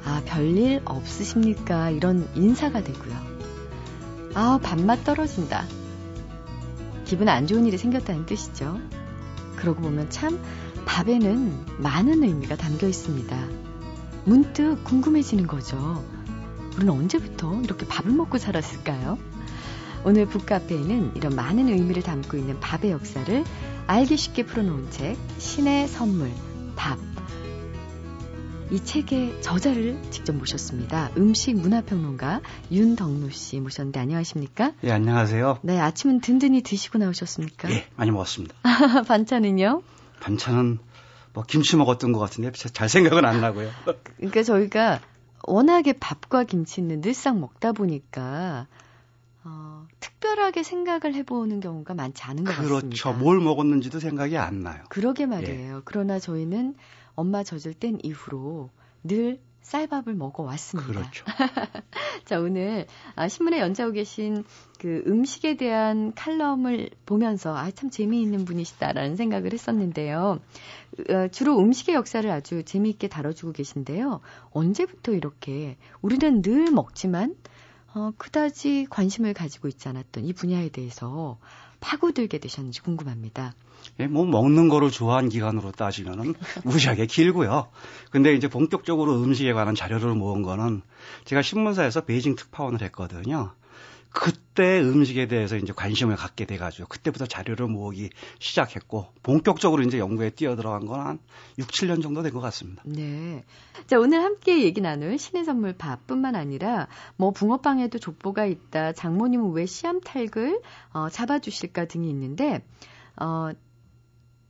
[0.04, 1.90] 아, 별일 없으십니까?
[1.90, 3.35] 이런 인사가 되고요.
[4.38, 5.64] 아, 밥맛 떨어진다.
[7.06, 8.78] 기분 안 좋은 일이 생겼다는 뜻이죠.
[9.56, 10.38] 그러고 보면 참
[10.84, 13.34] 밥에는 많은 의미가 담겨 있습니다.
[14.26, 16.04] 문득 궁금해지는 거죠.
[16.74, 19.16] 우리는 언제부터 이렇게 밥을 먹고 살았을까요?
[20.04, 23.42] 오늘 북카페에는 이런 많은 의미를 담고 있는 밥의 역사를
[23.86, 26.30] 알기 쉽게 풀어놓은 책, 신의 선물,
[26.76, 26.98] 밥.
[28.70, 31.10] 이 책의 저자를 직접 모셨습니다.
[31.16, 32.40] 음식 문화평론가
[32.72, 34.72] 윤덕노 씨 모셨는데 안녕하십니까?
[34.82, 35.60] 예, 안녕하세요.
[35.62, 37.70] 네, 아침은 든든히 드시고 나오셨습니까?
[37.70, 38.56] 예, 많이 먹었습니다.
[39.06, 39.82] 반찬은요?
[40.20, 40.80] 반찬은
[41.32, 43.70] 뭐 김치 먹었던 것 같은데 잘 생각은 안 나고요.
[44.16, 45.00] 그러니까 저희가
[45.46, 48.66] 워낙에 밥과 김치는 늘상 먹다 보니까
[49.44, 52.74] 어, 특별하게 생각을 해보는 경우가 많지 않은 것 그렇죠.
[52.74, 53.00] 같습니다.
[53.00, 53.16] 그렇죠.
[53.16, 54.82] 뭘 먹었는지도 생각이 안 나요.
[54.88, 55.76] 그러게 말이에요.
[55.76, 55.80] 예.
[55.84, 56.74] 그러나 저희는
[57.16, 58.70] 엄마 젖을 땐 이후로
[59.02, 60.92] 늘 쌀밥을 먹어 왔습니다.
[60.92, 61.24] 그렇죠.
[62.24, 64.44] 자, 오늘 아, 신문에 연재하고 계신
[64.78, 70.38] 그 음식에 대한 칼럼을 보면서 아, 참 재미있는 분이시다라는 생각을 했었는데요.
[71.10, 74.20] 어, 주로 음식의 역사를 아주 재미있게 다뤄주고 계신데요.
[74.52, 77.34] 언제부터 이렇게 우리는 늘 먹지만
[77.92, 81.38] 어, 그다지 관심을 가지고 있지 않았던 이 분야에 대해서
[81.80, 83.54] 파고들게 되셨는지 궁금합니다.
[84.00, 86.34] 예, 뭐 먹는 거를 좋아한 기간으로 따지면은
[86.64, 87.68] 무지하게 길고요.
[88.10, 90.82] 근데 이제 본격적으로 음식에 관한 자료를 모은 거는
[91.24, 93.52] 제가 신문사에서 베이징 특파원을 했거든요.
[94.18, 100.86] 그때 음식에 대해서 이제 관심을 갖게 돼가지고 그때부터 자료를 모으기 시작했고 본격적으로 이제 연구에 뛰어들어간
[100.86, 101.18] 건 한
[101.58, 102.82] 6, 7년 정도 된 것 같습니다.
[102.86, 103.44] 네.
[103.86, 109.66] 자, 오늘 함께 얘기 나눌 신의 선물 밥뿐만 아니라 뭐 붕어빵에도 족보가 있다, 장모님은 왜
[109.66, 110.62] 씨암탉을
[110.94, 112.64] 어, 잡아주실까 등이 있는데
[113.20, 113.50] 어,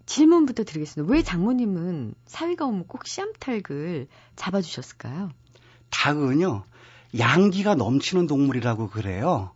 [0.07, 1.13] 질문부터 드리겠습니다.
[1.13, 5.31] 왜 장모님은 사위가 오면 꼭 씨암탉을 잡아주셨을까요?
[5.91, 6.63] 닭은요,
[7.19, 9.51] 양기가 넘치는 동물이라고 그래요.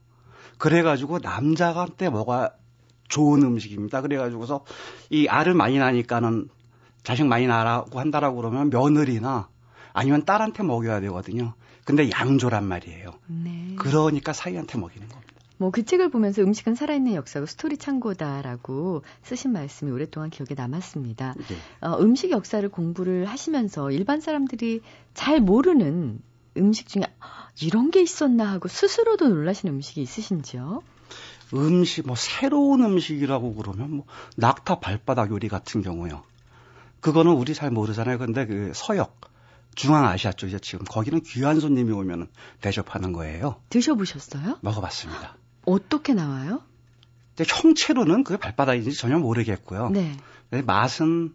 [0.61, 1.19] 그래가지고
[1.89, 2.51] 때 먹어야
[3.09, 4.03] 좋은 음식입니다.
[4.03, 4.65] 그래가지고서
[5.09, 6.49] 이 알을 많이 나니까는
[7.03, 9.49] 자식 많이 나라고 한다라고 그러면 며느리나
[9.93, 11.55] 아니면 딸한테 먹여야 되거든요.
[11.85, 13.11] 근데 양조란 말이에요.
[13.27, 13.75] 네.
[13.79, 15.31] 그러니까 사위한테 먹이는 겁니다.
[15.57, 21.35] 뭐 그 책을 보면서 음식은 살아있는 역사고 스토리 창고다라고 쓰신 말씀이 오랫동안 기억에 남았습니다.
[21.37, 21.57] 네.
[21.87, 24.81] 어, 음식 역사를 공부를 하시면서 일반 사람들이
[25.15, 26.21] 잘 모르는
[26.57, 27.03] 음식 중에
[27.61, 30.83] 이런 게 있었나 하고 스스로도 놀라시는 음식이 있으신지요?
[31.55, 36.23] 음식 뭐 새로운 음식이라고 그러면 뭐 낙타 발바닥 요리 같은 경우요.
[37.01, 38.19] 그거는 우리 잘 모르잖아요.
[38.19, 39.21] 근데 그 서역
[39.75, 42.29] 중앙아시아 쪽이죠 지금 거기는 귀한 손님이 오면
[42.61, 43.61] 대접하는 거예요.
[43.71, 44.59] 드셔보셨어요?
[44.61, 45.37] 먹어봤습니다.
[45.65, 46.63] 어떻게 나와요?
[47.39, 49.91] 형체로는 그게 발바닥인지 전혀 모르겠고요.
[49.91, 50.17] 네.
[50.63, 51.35] 맛은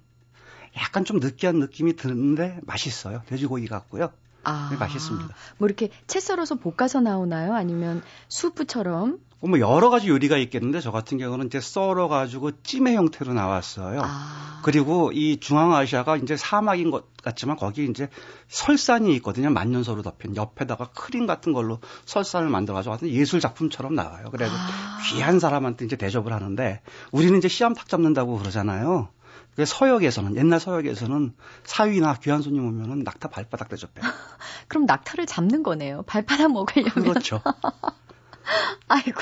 [0.77, 3.23] 약간 좀 느끼한 느낌이 드는데 맛있어요.
[3.27, 4.11] 돼지고기 같고요.
[4.45, 5.33] 아, 네, 맛있습니다.
[5.57, 7.53] 뭐 이렇게 채 썰어서 볶아서 나오나요?
[7.53, 9.19] 아니면 수프처럼?
[9.41, 14.01] 뭐 여러 가지 요리가 있겠는데 저 같은 경우는 이제 썰어 가지고 찜의 형태로 나왔어요.
[14.03, 14.61] 아.
[14.63, 18.09] 그리고 이 중앙아시아가 이제 사막인 것 같지만 거기 이제
[18.47, 19.51] 설산이 있거든요.
[19.51, 24.29] 만년설로 덮인 옆에다가 크림 같은 걸로 설산을 만들어 가지고 예술 작품처럼 나와요.
[24.31, 24.99] 그래서 아.
[25.07, 26.81] 귀한 사람한테 이제 대접을 하는데
[27.11, 29.09] 우리는 이제 씨암탉 잡는다고 그러잖아요.
[29.55, 34.05] 그 서역에서는 옛날 서역에서는 사위나 귀한 손님 오면은 낙타 발바닥 대접해요.
[34.67, 36.03] 그럼 낙타를 잡는 거네요.
[36.03, 36.91] 발바닥 먹으려면.
[36.93, 37.41] 그렇죠.
[38.87, 39.19] 아이고.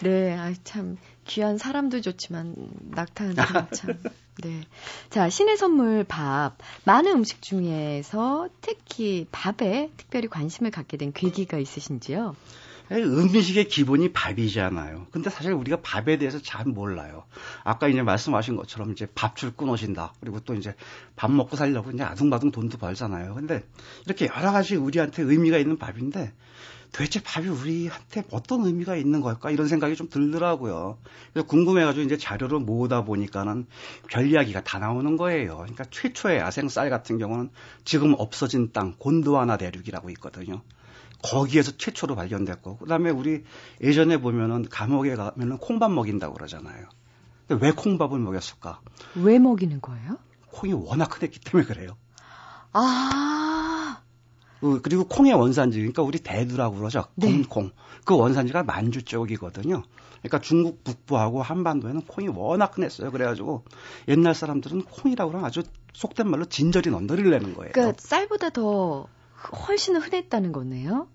[0.00, 2.54] 네, 아 참 귀한 사람도 좋지만
[2.90, 3.36] 낙타는
[3.74, 4.00] 참.
[4.42, 4.62] 네.
[5.10, 6.56] 자, 신의 선물 밥.
[6.84, 12.34] 많은 음식 중에서 특히 밥에 특별히 관심을 갖게 된 계기가 있으신지요?
[12.90, 15.06] 음식의 기본이 밥이잖아요.
[15.10, 17.24] 근데 사실 우리가 밥에 대해서 잘 몰라요.
[17.64, 20.14] 아까 이제 말씀하신 것처럼 이제 밥줄 끊어진다.
[20.20, 20.74] 그리고 또 이제
[21.14, 23.34] 밥 먹고 살려고 이제 아둥바둥 돈도 벌잖아요.
[23.34, 23.62] 근데
[24.06, 26.32] 이렇게 여러 가지 우리한테 의미가 있는 밥인데
[26.92, 30.98] 도대체 밥이 우리한테 어떤 의미가 있는 걸까 이런 생각이 좀 들더라고요.
[31.32, 33.66] 그래서 궁금해가지고 이제 자료를 모으다 보니까는
[34.08, 35.58] 별 이야기가 다 나오는 거예요.
[35.58, 37.50] 그러니까 최초의 야생 쌀 같은 경우는
[37.84, 40.62] 지금 없어진 땅 곤도와나 대륙이라고 있거든요.
[41.22, 43.44] 거기에서 최초로 발견됐고 그다음에 우리
[43.82, 46.86] 예전에 보면은 감옥에 가면은 콩밥 먹인다고 그러잖아요.
[47.46, 48.80] 근데 왜 콩밥을 먹였을까?
[49.16, 50.18] 왜 먹이는 거예요?
[50.52, 51.96] 콩이 워낙 크댔기 때문에 그래요.
[52.72, 54.00] 아.
[54.60, 57.04] 그, 그리고 콩의 원산지, 그러니까 우리 대두라고 그러죠.
[57.14, 57.42] 네.
[57.48, 57.70] 콩.
[58.04, 59.82] 그 원산지가 만주 쪽이거든요.
[60.20, 63.12] 그러니까 중국 북부하고 한반도에는 콩이 워낙 흔했어요.
[63.12, 63.64] 그래가지고
[64.08, 67.72] 옛날 사람들은 콩이라고 하면 아주 속된 말로 진저리 넌더리를 내는 거예요.
[67.72, 69.06] 그러니까 쌀보다 더
[69.68, 71.08] 훨씬 흔했다는 거네요.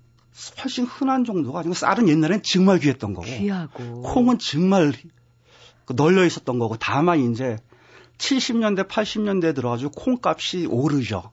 [0.63, 4.01] 훨씬 흔한 정도가 아니고 쌀은 옛날엔 정말 귀했던 거고 귀하고.
[4.01, 4.93] 콩은 정말
[5.95, 7.57] 널려 있었던 거고 다만 이제
[8.17, 11.31] 70년대 80년대에 들어가지고 콩값이 오르죠.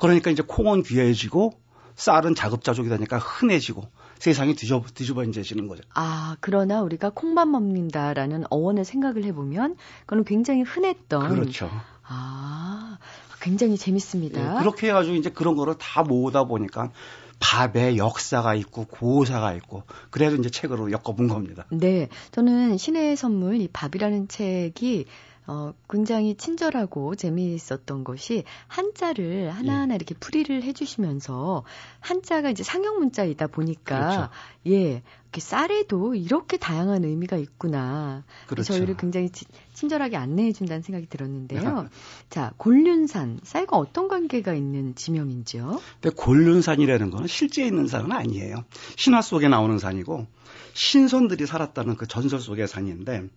[0.00, 1.52] 그러니까 이제 콩은 귀해지고
[1.94, 3.86] 쌀은 자급자족이 되니까 흔해지고
[4.18, 5.82] 세상이 뒤집어, 뒤집어지는 거죠.
[5.94, 11.28] 아, 그러나 우리가 콩밥 먹는다라는 어원을 생각을 해보면 그건 굉장히 흔했던.
[11.28, 11.70] 그렇죠.
[12.04, 12.98] 아,
[13.42, 14.40] 굉장히 재밌습니다.
[14.40, 16.92] 예, 그렇게 해가지고 이제 그런 거를 다 모으다 보니까
[17.40, 21.66] 밥에 역사가 있고 고사가 있고 그래도 이제 책으로 엮어본 겁니다.
[21.70, 25.06] 네, 저는 신의 선물 이 밥이라는 책이
[25.46, 29.96] 어, 굉장히 친절하고 재미있었던 것이 한자를 하나하나 예.
[29.96, 31.64] 이렇게 풀이를 해주시면서
[32.00, 34.30] 한자가 이제 상형 문자이다 보니까 그렇죠.
[34.68, 35.02] 예
[35.32, 38.72] 이렇게 쌀에도 이렇게 다양한 의미가 있구나 그렇죠.
[38.74, 41.88] 저희를 굉장히 치- 친절하게 안내해 준다는 생각이 들었는데요.
[42.30, 45.80] 자 곤륜산 쌀과 어떤 관계가 있는 지명인지요?
[46.00, 48.64] 근데 곤륜산이라는 거는 실제 있는 산은 아니에요.
[48.96, 50.26] 신화 속에 나오는 산이고
[50.74, 53.28] 신선들이 살았다는 그 전설 속의 산인데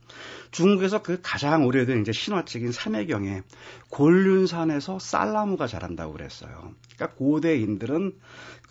[0.52, 3.44] 중국에서 그 가장 오래된 이제 신화책인 삼해경에
[3.90, 6.74] 곤륜산에서 쌀나무가 자란다고 그랬어요.
[6.96, 8.14] 그러니까 고대인들은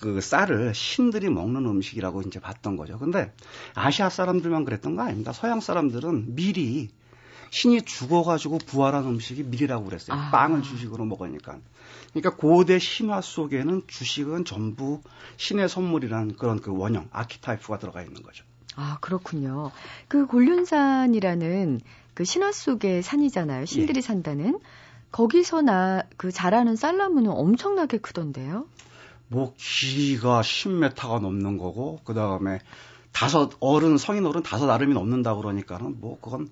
[0.00, 2.98] 그 쌀을 신들이 먹는 음식이라고 이제 봤던 거죠.
[2.98, 3.32] 근데
[3.74, 5.32] 아시아 사람들만 그랬던 거 아닙니다.
[5.32, 6.90] 서양 사람들은 미리
[7.50, 10.18] 신이 죽어가지고 부활한 음식이 밀이라고 그랬어요.
[10.18, 10.30] 아.
[10.30, 11.58] 빵을 주식으로 먹으니까.
[12.10, 15.00] 그러니까 고대 신화 속에는 주식은 전부
[15.36, 18.44] 신의 선물이라는 그런 그 원형, 아키타이프가 들어가 있는 거죠.
[18.76, 19.70] 아, 그렇군요.
[20.08, 21.80] 그 곤륜산이라는
[22.14, 23.66] 그 신화 속의 산이잖아요.
[23.66, 24.58] 신들이 산다는.
[25.12, 28.66] 거기서 나, 그 자라는 쌀나무는 엄청나게 크던데요.
[29.28, 32.60] 뭐 길이가 10m가 넘는 거고 그 다음에
[33.12, 36.48] 다섯 어른 성인 어른 다섯 아름이 넘는다 그러니까는 뭐 그건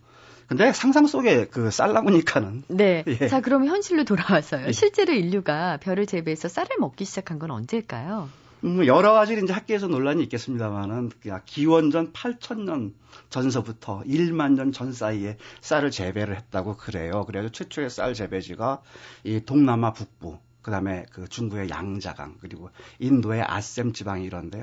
[0.46, 3.04] 근데 상상 속에 그 쌀나무니까는 네.
[3.20, 3.28] 예.
[3.28, 4.66] 자, 그러면 현실로 돌아와서요.
[4.68, 4.72] 예.
[4.72, 8.28] 실제로 인류가 별을 재배해서 쌀을 먹기 시작한 건 언제일까요?
[8.64, 11.10] 음, 여러 가지 이제 학계에서 논란이 있겠습니다만은
[11.46, 12.94] 기원전 8천년
[13.28, 17.24] 전서부터 1만 년 전 사이에 쌀을 재배를 했다고 그래요.
[17.26, 18.82] 그래서 최초의 쌀 재배지가
[19.24, 22.70] 이 동남아 북부, 그다음에 그 중국의 양자강 그리고
[23.00, 24.62] 인도의 아셈 지방이 이런데요.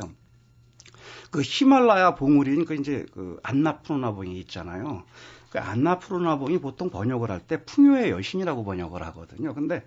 [1.32, 5.04] 그 히말라야 봉우리인 그 이제 그 안나푸르나 봉이 있잖아요.
[5.50, 9.54] 그 안나푸르나봉이 보통 번역을 할 때 풍요의 여신이라고 번역을 하거든요.
[9.54, 9.84] 근데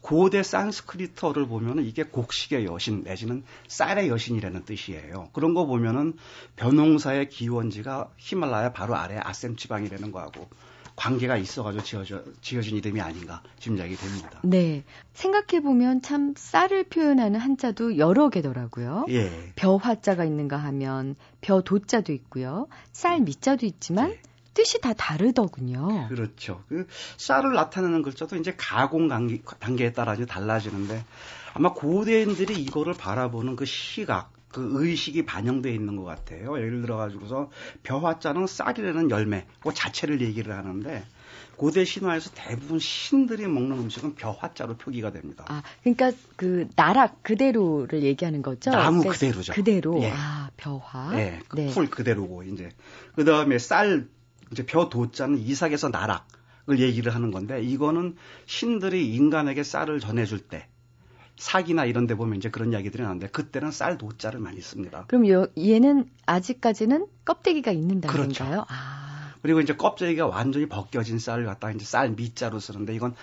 [0.00, 5.30] 고대 산스크리트어를 보면은 이게 곡식의 여신 내지는 쌀의 여신이라는 뜻이에요.
[5.32, 6.14] 그런 거 보면은
[6.56, 10.48] 변홍사의 기원지가 히말라야 바로 아래 아셈 지방이라는 거하고
[10.96, 14.40] 관계가 있어가지고 지어져, 지어진 이름이 아닌가 짐작이 됩니다.
[14.42, 14.82] 네.
[15.12, 19.04] 생각해보면 참 쌀을 표현하는 한자도 여러 개더라고요.
[19.10, 19.52] 예.
[19.56, 22.66] 벼 화자가 있는가 하면 벼 도자도 있고요.
[22.92, 24.20] 쌀 미자도 있지만 예.
[24.56, 26.08] 뜻이 다 다르더군요.
[26.08, 26.64] 그렇죠.
[26.70, 26.86] 그
[27.18, 31.04] 쌀을 나타내는 글자도 이제 가공 단계, 단계에 따라 이제 달라지는데
[31.52, 36.56] 아마 고대인들이 이거를 바라보는 그 시각, 그 의식이 반영되어 있는 것 같아요.
[36.56, 37.50] 예를 들어 가지고서
[37.82, 41.04] 벼화자는 쌀이라는 열매, 그 자체를 얘기를 하는데
[41.56, 45.44] 고대 신화에서 대부분 신들이 먹는 음식은 벼화자로 표기가 됩니다.
[45.48, 48.70] 아, 그러니까 그 나락 그대로를 얘기하는 거죠?
[48.70, 49.52] 나무 그러니까 그대로죠.
[49.52, 50.02] 그대로.
[50.02, 50.12] 예.
[50.14, 51.14] 아, 벼화.
[51.14, 52.70] 네, 그풀 그대로고 이제
[53.14, 54.06] 그 다음에 쌀
[54.52, 60.66] 이제 벼 도자는 이삭에서 나락을 얘기를 하는 건데 이거는 신들이 인간에게 쌀을 전해줄 때
[61.36, 65.04] 사기나 이런 데 보면 이제 그런 이야기들이 나오는데 그때는 쌀 도자를 많이 씁니다.
[65.08, 68.44] 그럼 요, 얘는 아직까지는 껍데기가 있는다는 그렇죠.
[68.44, 68.64] 건가요?
[68.68, 69.34] 아.
[69.42, 73.14] 그리고 이제 껍데기가 완전히 벗겨진 쌀을 갖다가 이제 쌀 밑자로 쓰는데 이건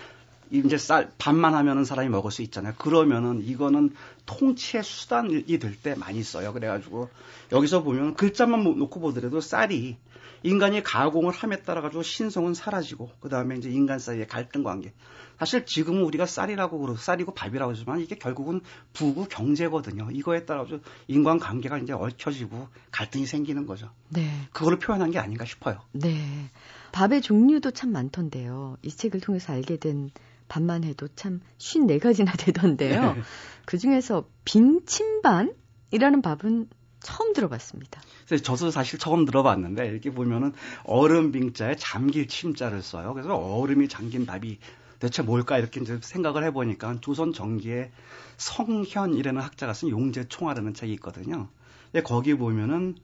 [0.50, 2.74] 이제 쌀 반만 하면은 사람이 먹을 수 있잖아요.
[2.78, 3.94] 그러면은 이거는
[4.26, 6.52] 통치의 수단이 될 때 많이 써요.
[6.52, 7.10] 그래가지고
[7.50, 9.96] 여기서 보면 글자만 놓고 보더라도 쌀이
[10.44, 14.92] 인간이 가공을 함에 따라 가지고 신성은 사라지고 그 다음에 이제 인간 사이의 갈등 관계.
[15.38, 18.60] 사실 지금은 우리가 쌀이라고 그러고 쌀이고 밥이라고 하지만 이게 결국은
[18.92, 20.10] 부부 경제거든요.
[20.12, 20.78] 이거에 따라 서
[21.08, 23.90] 인간 관계가 이제 얽혀지고 갈등이 생기는 거죠.
[24.10, 24.28] 네.
[24.52, 25.80] 그거를 표현한 게 아닌가 싶어요.
[25.92, 26.50] 네.
[26.92, 28.76] 밥의 종류도 참 많던데요.
[28.82, 30.10] 이 책을 통해서 알게 된
[30.48, 33.14] 밥만 해도 참 54가지나 되던데요.
[33.14, 33.22] 네.
[33.64, 36.68] 그 중에서 빈침반이라는 밥은
[37.04, 38.00] 처음 들어봤습니다.
[38.42, 40.52] 저도 사실 처음 들어봤는데 이렇게 보면은
[40.84, 43.14] 얼음 빙자에 잠길 침자를 써요.
[43.14, 44.58] 그래서 얼음이 잠긴 밥이
[44.98, 47.92] 대체 뭘까 이렇게 이제 생각을 해보니까 조선 정기에
[48.38, 51.48] 성현이라는 학자가 쓴 용제총화라는 책이 있거든요.
[51.92, 52.96] 근데 거기 보면은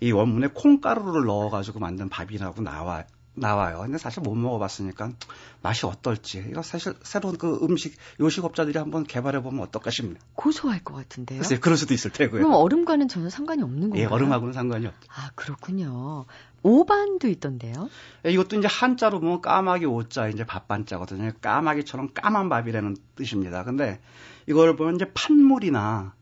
[0.00, 3.80] 이 원문에 콩가루를 넣어가지고 만든 밥이라고 나와 나와요.
[3.80, 5.12] 근데 사실 못 먹어봤으니까
[5.62, 10.18] 맛이 어떨지 이거 사실 새로운 그 음식 요식업자들이 한번 개발해 보면 어떨까 싶네요.
[10.34, 11.40] 고소할 것 같은데요.
[11.40, 12.42] 글쎄 그럴 수도 있을 테고요.
[12.42, 14.02] 그럼 얼음과는 전혀 상관이 없는 건가요?
[14.02, 15.08] 예, 얼음하고는 상관이 없죠.
[15.14, 16.26] 아 그렇군요.
[16.62, 17.88] 오반도 있던데요.
[18.26, 21.32] 예, 이것도 이제 한자로 보면 까마귀 오자 이제 밥반자거든요.
[21.40, 23.64] 까마귀처럼 까만 밥이라는 뜻입니다.
[23.64, 24.00] 근데
[24.46, 26.14] 이걸 보면 이제 판물이나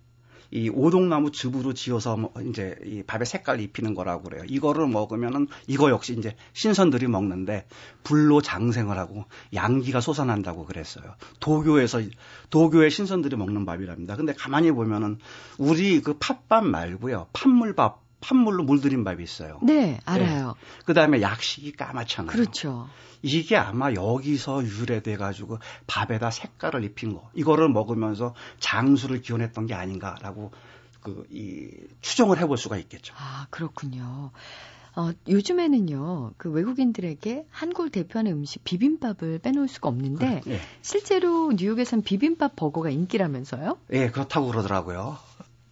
[0.50, 4.42] 이 오동나무 즙으로 지어서 뭐 이제 이 밥에 색깔 입히는 거라고 그래요.
[4.46, 7.66] 이거를 먹으면은 이거 역시 이제 신선들이 먹는데
[8.02, 11.14] 불로 장생을 하고 양기가 솟아난다고 그랬어요.
[11.38, 12.00] 도교에서
[12.50, 14.16] 도교의 신선들이 먹는 밥이랍니다.
[14.16, 15.18] 근데 가만히 보면은
[15.58, 17.28] 우리 그 팥밥 말고요.
[17.32, 19.58] 판물밥 판물로 물들인 밥이 있어요.
[19.62, 20.54] 네, 알아요.
[20.84, 22.30] 그 다음에 약식이 까맣잖아요.
[22.30, 22.88] 그렇죠.
[23.22, 27.30] 이게 아마 여기서 유래돼 가지고 밥에다 색깔을 입힌 거.
[27.34, 30.52] 이거를 먹으면서 장수를 기원했던 게 아닌가라고
[31.02, 33.14] 그 이 추정을 해볼 수가 있겠죠.
[33.16, 34.30] 아 그렇군요.
[34.96, 40.60] 어, 요즘에는요, 그 외국인들에게 한국을 대표하는 음식 비빔밥을 빼놓을 수가 없는데, 예.
[40.82, 43.78] 실제로 뉴욕에선 비빔밥 버거가 인기라면서요?
[43.92, 45.16] 예, 그렇다고 그러더라고요.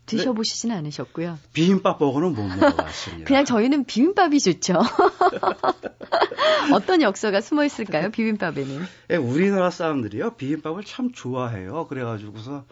[0.08, 1.38] 드셔보시지는 않으셨고요.
[1.52, 3.26] 비빔밥 버거는 못 먹어봤습니다.
[3.26, 4.74] 그냥 저희는 비빔밥이 좋죠.
[6.72, 8.82] 어떤 역사가 숨어 있을까요, 비빔밥에는?
[9.10, 11.86] 예, 우리나라 사람들이요 비빔밥을 참 좋아해요.
[11.88, 12.64] 그래가지고서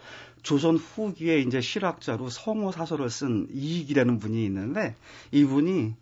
[0.43, 4.95] 조선 후기에 이제 실학자로 성호 사설을 쓴 이익이라는 분이 있는데
[5.31, 5.93] 이분이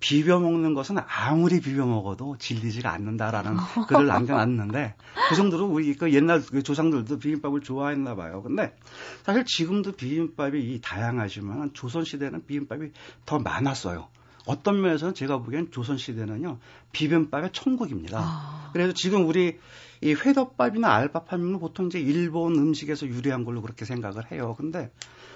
[0.00, 4.94] 비벼 먹는 것은 아무리 비벼 먹어도 질리지가 않는다라는 글을 남겨놨는데
[5.28, 8.42] 그 정도로 우리 그 옛날 그 조상들도 비빔밥을 좋아했나 봐요.
[8.42, 8.74] 근데
[9.22, 12.90] 사실 지금도 비빔밥이 이 다양하지만 조선 시대는 비빔밥이
[13.26, 14.08] 더 많았어요.
[14.46, 16.58] 어떤 면에서는 제가 보기엔 조선 시대는요
[16.92, 18.18] 비빔밥의 천국입니다.
[18.20, 18.70] 아.
[18.72, 19.58] 그래서 지금 우리
[20.00, 24.54] 이 회덮밥이나 알밥 하면 보통 이제 일본 음식에서 유래한 걸로 그렇게 생각을 해요.
[24.56, 24.90] 근데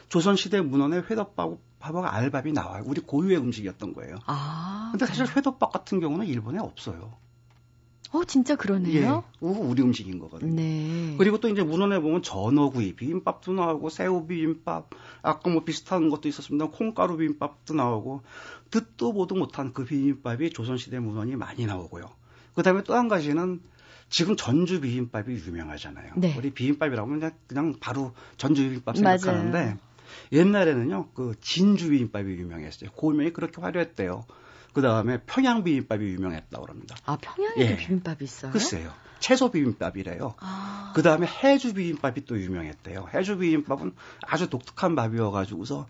[0.09, 2.83] 조선 시대 문헌에 회덮밥 하고 알밥이 나와요.
[2.87, 4.17] 우리 고유의 음식이었던 거예요.
[4.27, 4.89] 아.
[4.93, 7.17] 근데 사실 회덮밥 같은 경우는 일본에 없어요.
[8.13, 9.25] 어, 진짜 그러네요.
[9.43, 10.55] 예, 우리 음식인 거거든요.
[10.55, 11.17] 네.
[11.19, 14.91] 그리고 또 이제 문헌에 보면 전어구이 비빔밥도 나오고 새우 비빔밥
[15.23, 16.69] 아까 뭐 비슷한 것도 있었습니다.
[16.69, 18.23] 콩가루 비빔밥도 나오고
[18.71, 22.09] 듣도 보도 못한 그 비빔밥이 조선시대 문헌이 많이 나오고요.
[22.55, 23.61] 그 다음에 또 한 가지는
[24.09, 26.13] 지금 전주 비빔밥이 유명하잖아요.
[26.17, 26.37] 네.
[26.39, 29.19] 우리 비빔밥이라고 하면 그냥, 그냥 바로 전주 비빔밥 맞아요.
[29.19, 29.77] 생각하는데
[30.33, 32.91] 옛날에는요 그 진주 비빔밥이 유명했어요.
[32.93, 34.25] 고명이 그렇게 화려했대요.
[34.73, 36.97] 그 다음에 평양 비빔밥이 유명했다고 합니다.
[37.07, 37.77] 아, 평양에도 예.
[37.77, 38.51] 비빔밥이 있어요?
[38.51, 38.93] 글쎄요.
[39.21, 40.35] 채소 비빔밥이래요.
[40.41, 40.93] 아.
[40.95, 43.09] 그 다음에 해주 비빔밥이 또 유명했대요.
[43.15, 43.93] 해주 비빔밥은
[44.27, 45.87] 아주 독특한 밥이어가지고서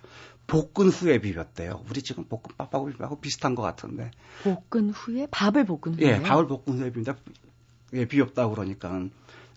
[0.46, 1.82] 볶은 후에 비볐대요.
[1.88, 4.10] 우리 지금 볶음밥하고 비빔밥하고 비슷한 것 같은데.
[4.42, 7.18] 볶은 후에 밥을 볶은 후에 예, 밥을 볶은 후에 비빔밥,
[7.94, 9.08] 예, 비볐다고 그러니까.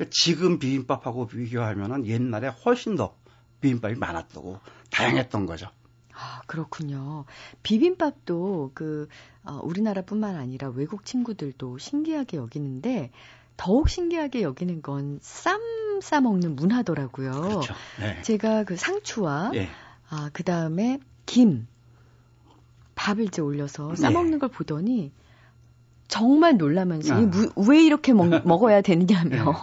[0.09, 3.15] 지금 비빔밥하고 비교하면은 옛날에 훨씬 더
[3.61, 4.59] 비빔밥이 많았다고
[4.91, 5.67] 다양했던 거죠.
[6.13, 7.25] 아, 그렇군요.
[7.63, 9.07] 비빔밥도 그
[9.43, 13.11] 어, 우리나라뿐만 아니라 외국 친구들도 신기하게 여기는데
[13.55, 15.59] 더욱 신기하게 여기는 건 쌈
[15.99, 17.31] 싸 먹는 문화더라고요.
[17.31, 17.73] 그렇죠.
[17.99, 18.21] 네.
[18.21, 19.67] 제가 그 상추와 예.
[20.09, 21.67] 아, 그 다음에 김
[22.93, 24.13] 밥을 이제 올려서 싸 예.
[24.13, 25.11] 먹는 걸 보더니
[26.07, 27.19] 정말 놀라면서 아.
[27.19, 29.55] 이 무- 왜 이렇게 먹, 먹어야 되느냐며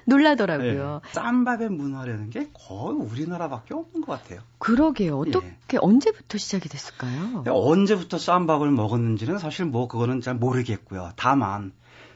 [0.06, 1.00] 놀라더라고요.
[1.04, 1.12] 예.
[1.12, 4.40] 쌈밥의 문화라는 게 거의 우리나라밖에 없는 것 같아요.
[4.58, 5.18] 그러게요.
[5.18, 7.44] 어떻게 언제부터 시작이 됐을까요?
[7.46, 11.12] 언제부터 쌈밥을 먹었는지는 사실 뭐 그거는 잘 모르겠고요.
[11.16, 11.72] 다만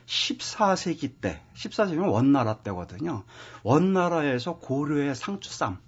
[0.07, 3.25] 14세기 때, 14세기면 원나라 때거든요.
[3.62, 5.79] 원나라에서 고려의 상추쌈,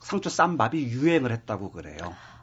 [0.00, 1.96] 상추 쌈밥이 유행을 했다고 그래요.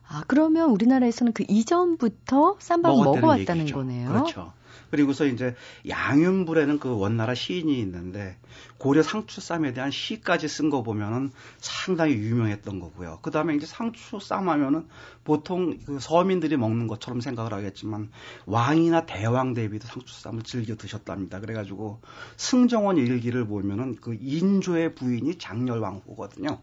[0.08, 3.78] 아, 그러면 우리나라에서는 그 이전부터 쌈밥 먹어왔다는 얘기죠.
[3.78, 4.10] 거네요.
[4.10, 4.54] 그렇죠.
[4.92, 5.56] 그리고서 이제
[5.88, 8.38] 양윤불에는 그 원나라 시인이 있는데
[8.78, 13.20] 고려 상추쌈에 대한 시까지 쓴 거 보면은 상당히 유명했던 거고요.
[13.22, 14.88] 그 다음에 이제 상추쌈 하면은
[15.24, 18.10] 보통 그 서민들이 먹는 것처럼 생각을 하겠지만
[18.46, 21.40] 왕이나 대왕 대비도 상추쌈을 즐겨 드셨답니다.
[21.40, 22.02] 그래가지고
[22.38, 26.60] 승정원 일기를 보면은 그 인조의 부인이 장렬왕후거든요.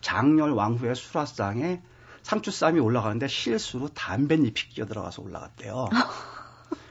[0.00, 1.82] 장렬왕후의 수라상에
[2.22, 5.88] 상추쌈이 올라가는데 실수로 담뱃잎이 끼어 들어가서 올라갔대요.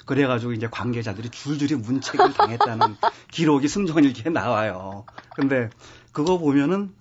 [0.09, 2.95] 그래가지고 이제 관계자들이 줄줄이 문책을 당했다는
[3.29, 5.05] 기록이 승정일기에 나와요.
[5.35, 5.69] 근데
[6.11, 6.95] 그거 보면은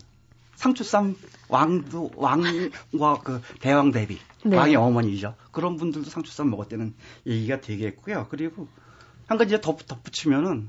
[0.57, 1.17] 상추쌈
[1.49, 4.59] 왕도 왕과 그 대왕 대비 네.
[4.59, 5.37] 왕의 어머니죠.
[5.53, 6.93] 그런 분들도 상추쌈 먹었다는
[7.27, 8.27] 얘기가 되겠고요.
[8.29, 8.69] 그리고
[9.27, 10.69] 한 가지 덧, 덧붙이면은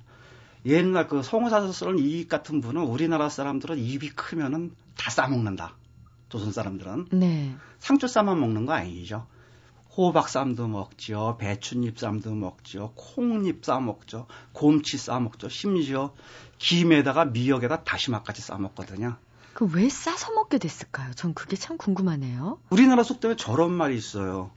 [0.65, 5.75] 옛날 그 성사서 쓰는 이 같은 분은 우리나라 사람들은 입이 크면은 다 싸먹는다.
[6.29, 7.07] 조선 사람들은.
[7.11, 7.53] 네.
[7.79, 9.27] 상추쌈만 먹는 거 아니죠.
[9.95, 11.37] 호박쌈도 먹죠.
[11.39, 12.93] 배춧잎쌈도 먹죠.
[12.95, 14.27] 콩잎 싸 먹죠.
[14.53, 15.49] 곰치 싸 먹죠.
[15.49, 16.13] 심지어
[16.57, 19.15] 김에다가 미역에다 다시마까지 싸 먹거든요.
[19.53, 21.13] 그 왜 싸서 먹게 됐을까요?
[21.15, 22.59] 전 그게 참 궁금하네요.
[22.69, 24.51] 우리나라 속담에 저런 말이 있어요.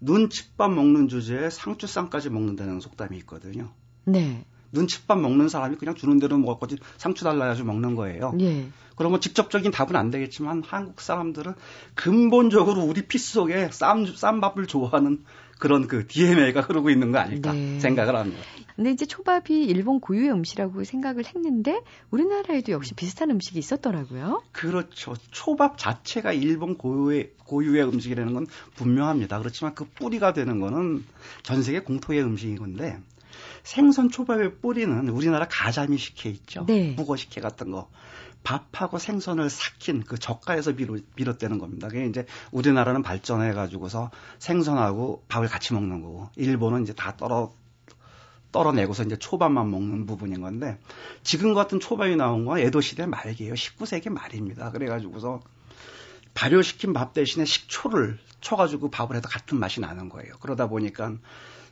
[0.00, 3.70] 눈칫밥 먹는 주제에 상추쌈까지 먹는다는 속담이 있거든요.
[4.04, 4.44] 네.
[4.72, 8.34] 눈칫밥 먹는 사람이 그냥 주는 대로 먹을 거지 상추 달라야지 먹는 거예요.
[8.40, 8.68] 예.
[8.96, 11.54] 그러면 직접적인 답은 안 되겠지만 한국 사람들은
[11.94, 15.24] 근본적으로 우리 피 속에 쌈, 쌈밥을 좋아하는
[15.58, 17.78] 그런 그 DNA가 흐르고 있는 거 아닐까 네.
[17.80, 18.42] 생각을 합니다.
[18.74, 21.80] 근데 이제 초밥이 일본 고유의 음식이라고 생각을 했는데
[22.10, 24.42] 우리나라에도 역시 비슷한 음식이 있었더라고요.
[24.52, 25.14] 그렇죠.
[25.30, 29.38] 초밥 자체가 일본 고유의 고유의 음식이라는 건 분명합니다.
[29.38, 31.04] 그렇지만 그 뿌리가 되는 거는
[31.42, 32.98] 전 세계 공통의 음식인 건데
[33.62, 36.64] 생선 초밥의 뿌리는 우리나라 가자미 식혜 있죠.
[36.66, 36.94] 네.
[36.96, 37.88] 북어 식혜 같은 거.
[38.46, 41.88] 밥하고 생선을 삭힌 그 저가에서 비롯, 되는 겁니다.
[41.88, 47.52] 그게 이제 우리나라는 발전해 가지고서 생선하고 밥을 같이 먹는 거고 일본은 이제 다 떨어
[48.52, 50.78] 떨어내고서 이제 초밥만 먹는 부분인 건데
[51.24, 53.54] 지금 같은 초밥이 나온 건 에도 시대 말기예요.
[53.54, 54.70] 19세기 말입니다.
[54.70, 55.40] 그래가지고서
[56.34, 60.34] 발효시킨 밥 대신에 식초를 쳐가지고 밥을 해도 같은 맛이 나는 거예요.
[60.38, 61.16] 그러다 보니까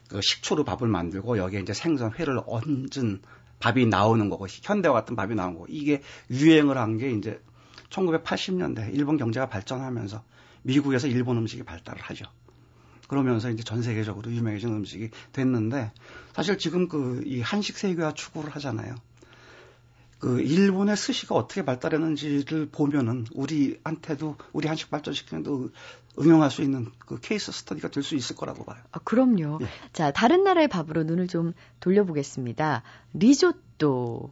[0.09, 3.23] 그 식초로 밥을 만들고 여기에 이제 생선 회를 얹은
[3.65, 7.41] 밥이 나오는 거고 현대와 같은 밥이 나온 거고 이게 유행을 한 게 이제
[7.89, 10.23] 1980년대 일본 경제가 발전하면서
[10.63, 12.27] 미국에서 일본 음식이 발달을 하죠.
[13.09, 15.93] 그러면서 이제 전 세계적으로 유명해진 음식이 됐는데
[16.35, 18.95] 사실 지금 그 이 한식 세계화 추구를 하잖아요.
[20.25, 25.51] 그 일본의 스시가 어떻게 발달했는지를 보면은 우리한테도 우리 한식 발전시키는데
[26.19, 28.81] 응용할 수 있는 그 케이스 스터디가 될 수 있을 거라고 봐요.
[28.93, 29.59] 아, 그럼요.
[29.61, 29.67] 예.
[29.93, 32.83] 자, 다른 나라의 밥으로 눈을 좀 돌려보겠습니다.
[33.13, 34.31] 리조또에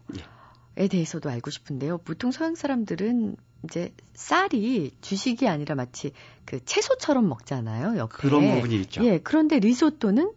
[0.78, 0.88] 예.
[0.88, 1.98] 대해서도 알고 싶은데요.
[1.98, 6.12] 보통 서양 사람들은 이제 쌀이 주식이 아니라 마치
[6.46, 7.98] 그 채소처럼 먹잖아요.
[7.98, 8.16] 옆에.
[8.16, 9.04] 그런 부분이 있죠.
[9.04, 10.32] 예, 그런데 리조또는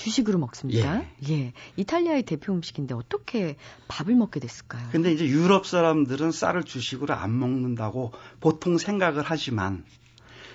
[0.00, 1.02] 주식으로 먹습니다.
[1.28, 1.30] 예.
[1.30, 1.52] 예.
[1.76, 3.56] 이탈리아의 대표 음식인데 어떻게
[3.88, 4.88] 밥을 먹게 됐을까요?
[4.92, 9.84] 근데 이제 유럽 사람들은 쌀을 주식으로 안 먹는다고 보통 생각을 하지만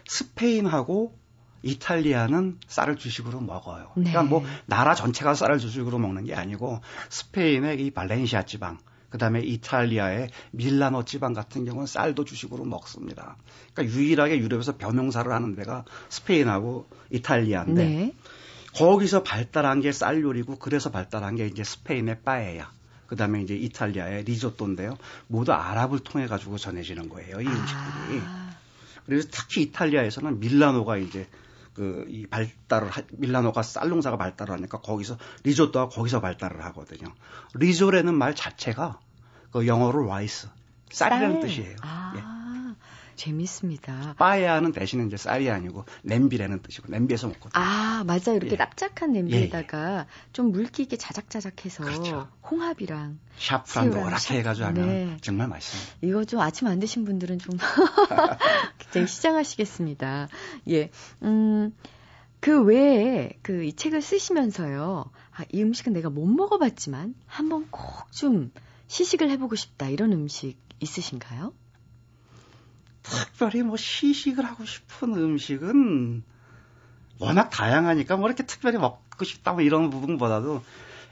[0.08, 1.16] 스페인하고
[1.62, 3.92] 이탈리아는 쌀을 주식으로 먹어요.
[3.96, 4.10] 네.
[4.12, 6.80] 그러니까 뭐 나라 전체가 쌀을 주식으로 먹는 게 아니고
[7.10, 8.78] 스페인의 이 발렌시아 지방,
[9.10, 13.38] 그다음에 이탈리아의 밀라노 지방 같은 경우는 쌀도 주식으로 먹습니다.
[13.74, 18.14] 그러니까 유일하게 유럽에서 병용사를 하는 데가 스페인하고 이탈리아인데 네.
[18.76, 22.72] 거기서 발달한 게 쌀 요리고 그래서 발달한 게 이제 스페인의 빠에야.
[23.08, 24.98] 그다음에 이제 이탈리아의 리조또인데요.
[25.28, 27.40] 모두 아랍을 통해 가지고 전해지는 거예요.
[27.42, 28.22] 이 음식들이.
[28.26, 28.56] 아.
[29.06, 31.28] 그래서 특히 이탈리아에서는 밀라노가 이제
[31.74, 37.14] 그 이 발달을 하, 밀라노가 쌀 농사가 발달을 하니까 거기서 리조또가 거기서 발달을 하거든요.
[37.54, 39.00] riso라는 말 자체가
[39.52, 40.48] 그 영어로 rice
[40.92, 41.50] 쌀이라는 쌀.
[41.50, 41.76] 뜻이에요.
[41.82, 42.14] 아.
[42.18, 42.35] 예.
[43.16, 44.16] 재밌습니다.
[44.18, 47.52] 빠에야는 대신에 이제 쌀이 아니고 냄비라는 뜻이고 냄비에서 먹거든요.
[47.54, 48.36] 아 맞아요.
[48.36, 48.56] 이렇게 예.
[48.56, 50.06] 납작한 냄비에다가 예, 예.
[50.34, 52.28] 좀 물기 있게 자작자작해서 그렇죠.
[52.50, 55.18] 홍합이랑 샤프란 노랗게 해가지고 하면 네.
[55.22, 55.98] 정말 맛있습니다.
[56.08, 57.58] 이거 좀 아침 안 드신 분들은 좀
[58.80, 60.28] 굉장히 시장하시겠습니다.
[60.70, 60.90] 예,
[61.24, 61.74] 음.
[62.40, 65.06] 그 외에 그 이 책을 쓰시면서요.
[65.36, 68.52] 아, 이 음식은 내가 못 먹어봤지만 한번 꼭 좀
[68.88, 71.54] 시식을 해보고 싶다 이런 음식 있으신가요?
[73.10, 76.24] 특별히 뭐 시식을 하고 싶은 음식은
[77.20, 80.64] 워낙 다양하니까 뭐 이렇게 특별히 먹고 싶다 뭐 이런 부분보다도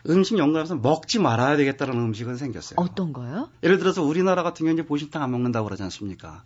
[0.10, 2.76] 음식 연구하면서 먹지 말아야 되겠다는 음식은 생겼어요.
[2.78, 3.50] 어떤 거요?
[3.64, 6.44] 예를 들어서 우리나라 같은 경우는 보신탕 안 먹는다고 그러지 않습니까?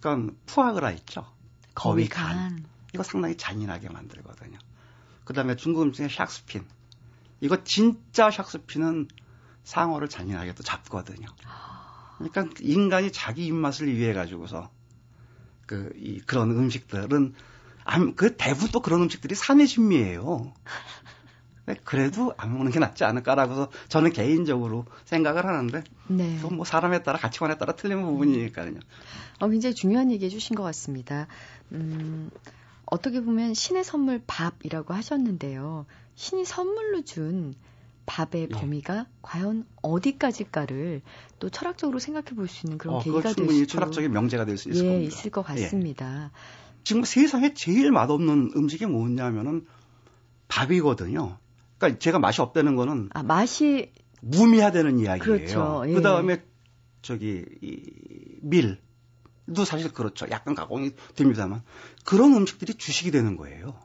[0.00, 1.26] 그러니까 푸아그라 있죠.
[1.74, 2.64] 거위간.
[2.94, 4.58] 이거 상당히 잔인하게 만들거든요.
[5.24, 6.64] 그 다음에 중국 음식에 샥스핀.
[7.40, 9.08] 이거 진짜 샥스피는
[9.64, 11.26] 상어를 잔인하게 또 잡거든요.
[12.18, 14.70] 그러니까 인간이 자기 입맛을 위해 가지고서
[15.66, 17.34] 그, 이, 그런 음식들은,
[18.16, 20.52] 그 대부분 또 그런 음식들이 산의 진미예요.
[21.84, 26.38] 그래도 안 먹는 게 낫지 않을까라고 저는 개인적으로 생각을 하는데 네.
[26.42, 28.74] 뭐 사람에 따라 가치관에 따라 틀린 부분이니까요.
[29.40, 31.26] 어, 굉장히 중요한 얘기 해주신 것 같습니다.
[31.72, 32.30] 음,
[32.84, 35.86] 어떻게 보면 신의 선물 밥이라고 하셨는데요.
[36.14, 37.54] 신이 선물로 준
[38.06, 38.48] 밥의 예.
[38.48, 41.02] 범위가 과연 어디까지일까를
[41.40, 44.70] 또 철학적으로 생각해 볼 수 있는 그런 어, 계기가 될 수, 철학적인 명제가 될 수
[44.70, 45.08] 있을 예, 겁니다.
[45.16, 45.62] 있을 것 예.
[45.62, 46.30] 같습니다.
[46.32, 46.38] 예.
[46.84, 49.66] 지금 세상에 제일 맛없는 음식이 뭐냐면은
[50.48, 51.38] 밥이거든요.
[51.78, 55.38] 그러니까 제가 맛이 없다는 거는 아, 맛이 무미하다는 이야기예요.
[55.38, 55.82] 그렇죠.
[55.88, 55.92] 예.
[55.94, 56.42] 그다음에
[57.02, 57.82] 저기 이
[58.42, 60.26] 밀도 사실 그렇죠.
[60.30, 61.62] 약간 가공이 됩니다만
[62.04, 63.78] 그런 음식들이 주식이 되는 거예요.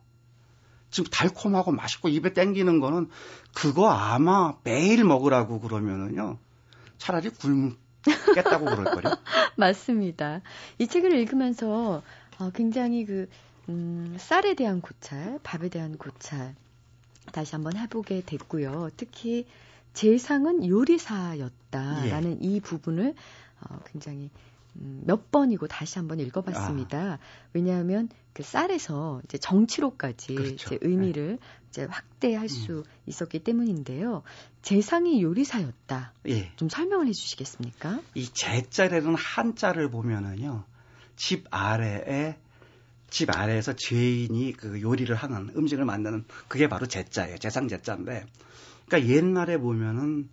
[0.91, 3.09] 지금 달콤하고 맛있고 입에 땡기는 거는
[3.53, 6.37] 그거 아마 매일 먹으라고 그러면은요.
[6.97, 9.15] 차라리 굶겠다고 그럴 거요.
[9.55, 10.41] 맞습니다.
[10.77, 12.03] 이 책을 읽으면서
[12.39, 13.27] 어, 굉장히 그
[13.69, 16.55] 음, 쌀에 대한 고찰, 밥에 대한 고찰
[17.31, 18.89] 다시 한번 해보게 됐고요.
[18.97, 19.45] 특히
[19.93, 22.47] 재상은 요리사였다라는 예.
[22.47, 23.15] 이 부분을
[23.61, 27.13] 어, 굉장히 음, 몇 번이고 다시 한번 읽어봤습니다.
[27.13, 27.19] 아.
[27.53, 30.75] 왜냐하면 그 쌀에서 이제 정치로까지 그렇죠.
[30.75, 31.47] 이제 의미를 네.
[31.69, 32.47] 이제 확대할 음.
[32.47, 34.23] 수 있었기 때문인데요.
[34.61, 36.13] 재상이 요리사였다.
[36.29, 36.51] 예.
[36.55, 38.01] 좀 설명을 해주시겠습니까?
[38.13, 40.63] 이 제자라는 한자를 보면은요,
[41.15, 42.37] 집 아래에
[43.09, 47.37] 집 아래에서 죄인이 그 요리를 하는 음식을 만드는 그게 바로 제자예요.
[47.37, 48.25] 재상 제자인데,
[48.87, 50.29] 그러니까 옛날에 보면은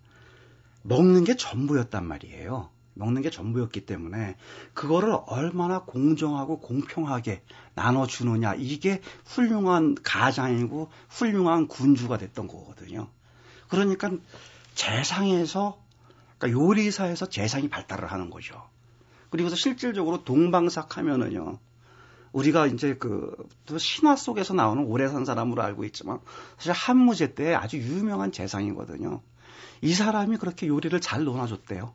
[0.83, 2.69] 먹는 게 전부였단 말이에요.
[2.99, 4.35] 먹는 게 전부였기 때문에
[4.73, 7.41] 그거를 얼마나 공정하고 공평하게
[7.73, 13.07] 나눠주느냐 이게 훌륭한 가장이고 훌륭한 군주가 됐던 거거든요.
[13.69, 14.11] 그러니까
[14.75, 15.81] 재상에서
[16.37, 18.61] 그러니까 요리사에서 재상이 발달을 하는 거죠.
[19.29, 21.57] 그리고서 실질적으로 동방삭 하면은요.
[22.31, 23.35] 우리가 이제 그
[23.77, 26.19] 신화 속에서 나오는 오래 산 사람으로 알고 있지만
[26.57, 29.21] 사실 한무제 때 아주 유명한 재상이거든요.
[29.81, 31.93] 이 사람이 그렇게 요리를 잘 논아줬대요.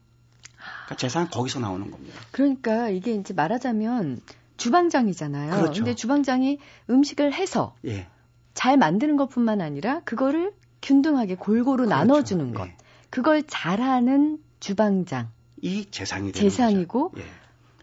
[0.85, 2.21] 그러니까 재산 거기서 나오는 겁니다.
[2.31, 4.21] 그러니까 이게 이제 말하자면
[4.57, 5.51] 주방장이잖아요.
[5.51, 5.85] 그렇죠.
[5.85, 6.59] 근데 주방장이
[6.91, 8.07] 음식을 해서 예.
[8.53, 11.91] 잘 만드는 것뿐만 아니라 그거를 균등하게 골고루 그렇죠.
[11.91, 12.69] 나눠주는 것.
[12.69, 12.77] 예.
[13.11, 15.31] 그걸 잘하는 주방장.
[15.61, 17.25] 이 재상이 재상이고 예.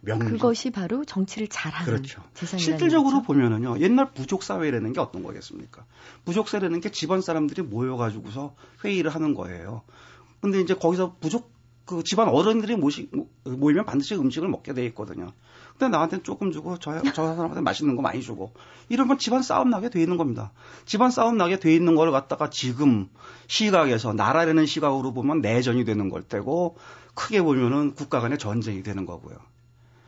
[0.03, 2.23] 그것이 바로 정치를 잘하는 그렇죠.
[2.33, 3.21] 실질적으로 거죠?
[3.23, 5.85] 보면은요 옛날 부족 사회라는 게 어떤 거겠습니까?
[6.25, 9.83] 부족 사회라는 게 집안 사람들이 모여가지고서 회의를 하는 거예요.
[10.41, 11.51] 근데 이제 거기서 부족
[11.91, 13.09] 그 집안 어른들이 모시,
[13.43, 15.33] 모이면 반드시 음식을 먹게 돼 있거든요.
[15.77, 18.53] 근데 나한테는 조금 주고 저, 저 사람한테 맛있는 거 많이 주고
[18.87, 20.53] 이러면 집안 싸움 나게 돼 있는 겁니다.
[20.85, 23.09] 집안 싸움 나게 돼 있는 걸 갖다가 지금
[23.47, 26.77] 시각에서 나라라는 시각으로 보면 내전이 되는 걸 테고
[27.13, 29.35] 크게 보면은 국가 간의 전쟁이 되는 거고요.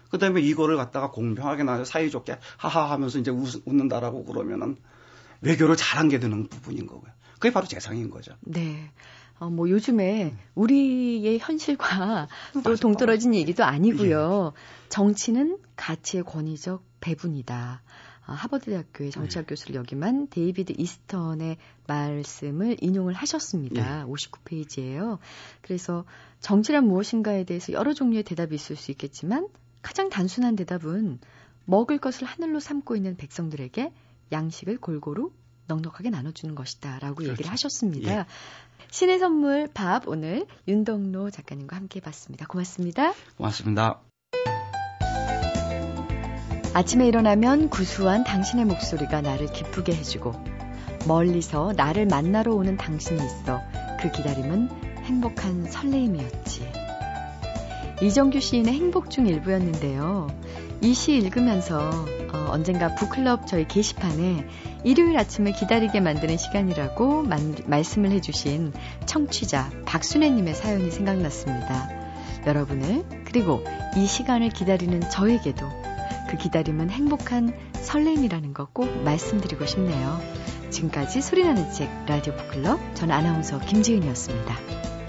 [0.09, 4.77] 그 다음에 이거를 갖다가 공평하게 나 사이좋게 하하 하면서 이제 웃, 웃는다라고 그러면은
[5.41, 7.11] 외교를 잘한 게 되는 부분인 거고요.
[7.39, 8.31] 그게 바로 재상인 거죠.
[8.39, 8.89] 네.
[9.39, 12.27] 어, 뭐 요즘에 우리의 현실과
[12.63, 14.53] 또 동떨어진 얘기도 아니고요.
[14.55, 14.89] 예.
[14.89, 17.81] 정치는 가치의 권위적 배분이다.
[18.25, 19.49] 아, 하버드대학교의 정치학 네.
[19.49, 21.57] 교수를 역임한 데이비드 이스턴의
[21.87, 24.05] 말씀을 인용을 하셨습니다.
[24.05, 24.11] 네.
[24.11, 25.19] 59페이지예요.
[25.61, 26.05] 그래서
[26.39, 29.49] 정치란 무엇인가에 대해서 여러 종류의 대답이 있을 수 있겠지만
[29.81, 31.19] 가장 단순한 대답은
[31.65, 33.91] 먹을 것을 하늘로 삼고 있는 백성들에게
[34.31, 35.31] 양식을 골고루
[35.67, 36.99] 넉넉하게 나눠주는 것이다.
[36.99, 37.31] 라고 그렇죠.
[37.33, 38.19] 얘기를 하셨습니다.
[38.19, 38.25] 예.
[38.91, 42.45] 신의 선물 밥 오늘 윤덕로 작가님과 함께 봤습니다.
[42.45, 43.13] 고맙습니다.
[43.37, 44.01] 고맙습니다.
[46.75, 50.33] 아침에 일어나면 구수한 당신의 목소리가 나를 기쁘게 해주고
[51.07, 53.61] 멀리서 나를 만나러 오는 당신이 있어
[54.01, 54.69] 그 기다림은
[55.03, 56.71] 행복한 설레임이었지.
[58.01, 60.27] 이정규 시인의 행복 중 일부였는데요.
[60.81, 62.05] 이 시 읽으면서 어,
[62.53, 64.47] 언젠가 북클럽 저희 게시판에
[64.83, 68.73] 일요일 아침을 기다리게 만드는 시간이라고 만, 말씀을 해주신
[69.07, 71.89] 청취자 박순애님의 사연이 생각났습니다.
[72.45, 73.63] 여러분을 그리고
[73.97, 75.65] 이 시간을 기다리는 저에게도
[76.29, 80.21] 그 기다림은 행복한 설렘이라는 것꼭 말씀드리고 싶네요.
[80.69, 85.02] 지금까지 소리나는 책 라디오 북클럽 전 아나운서 김지은이었습니다.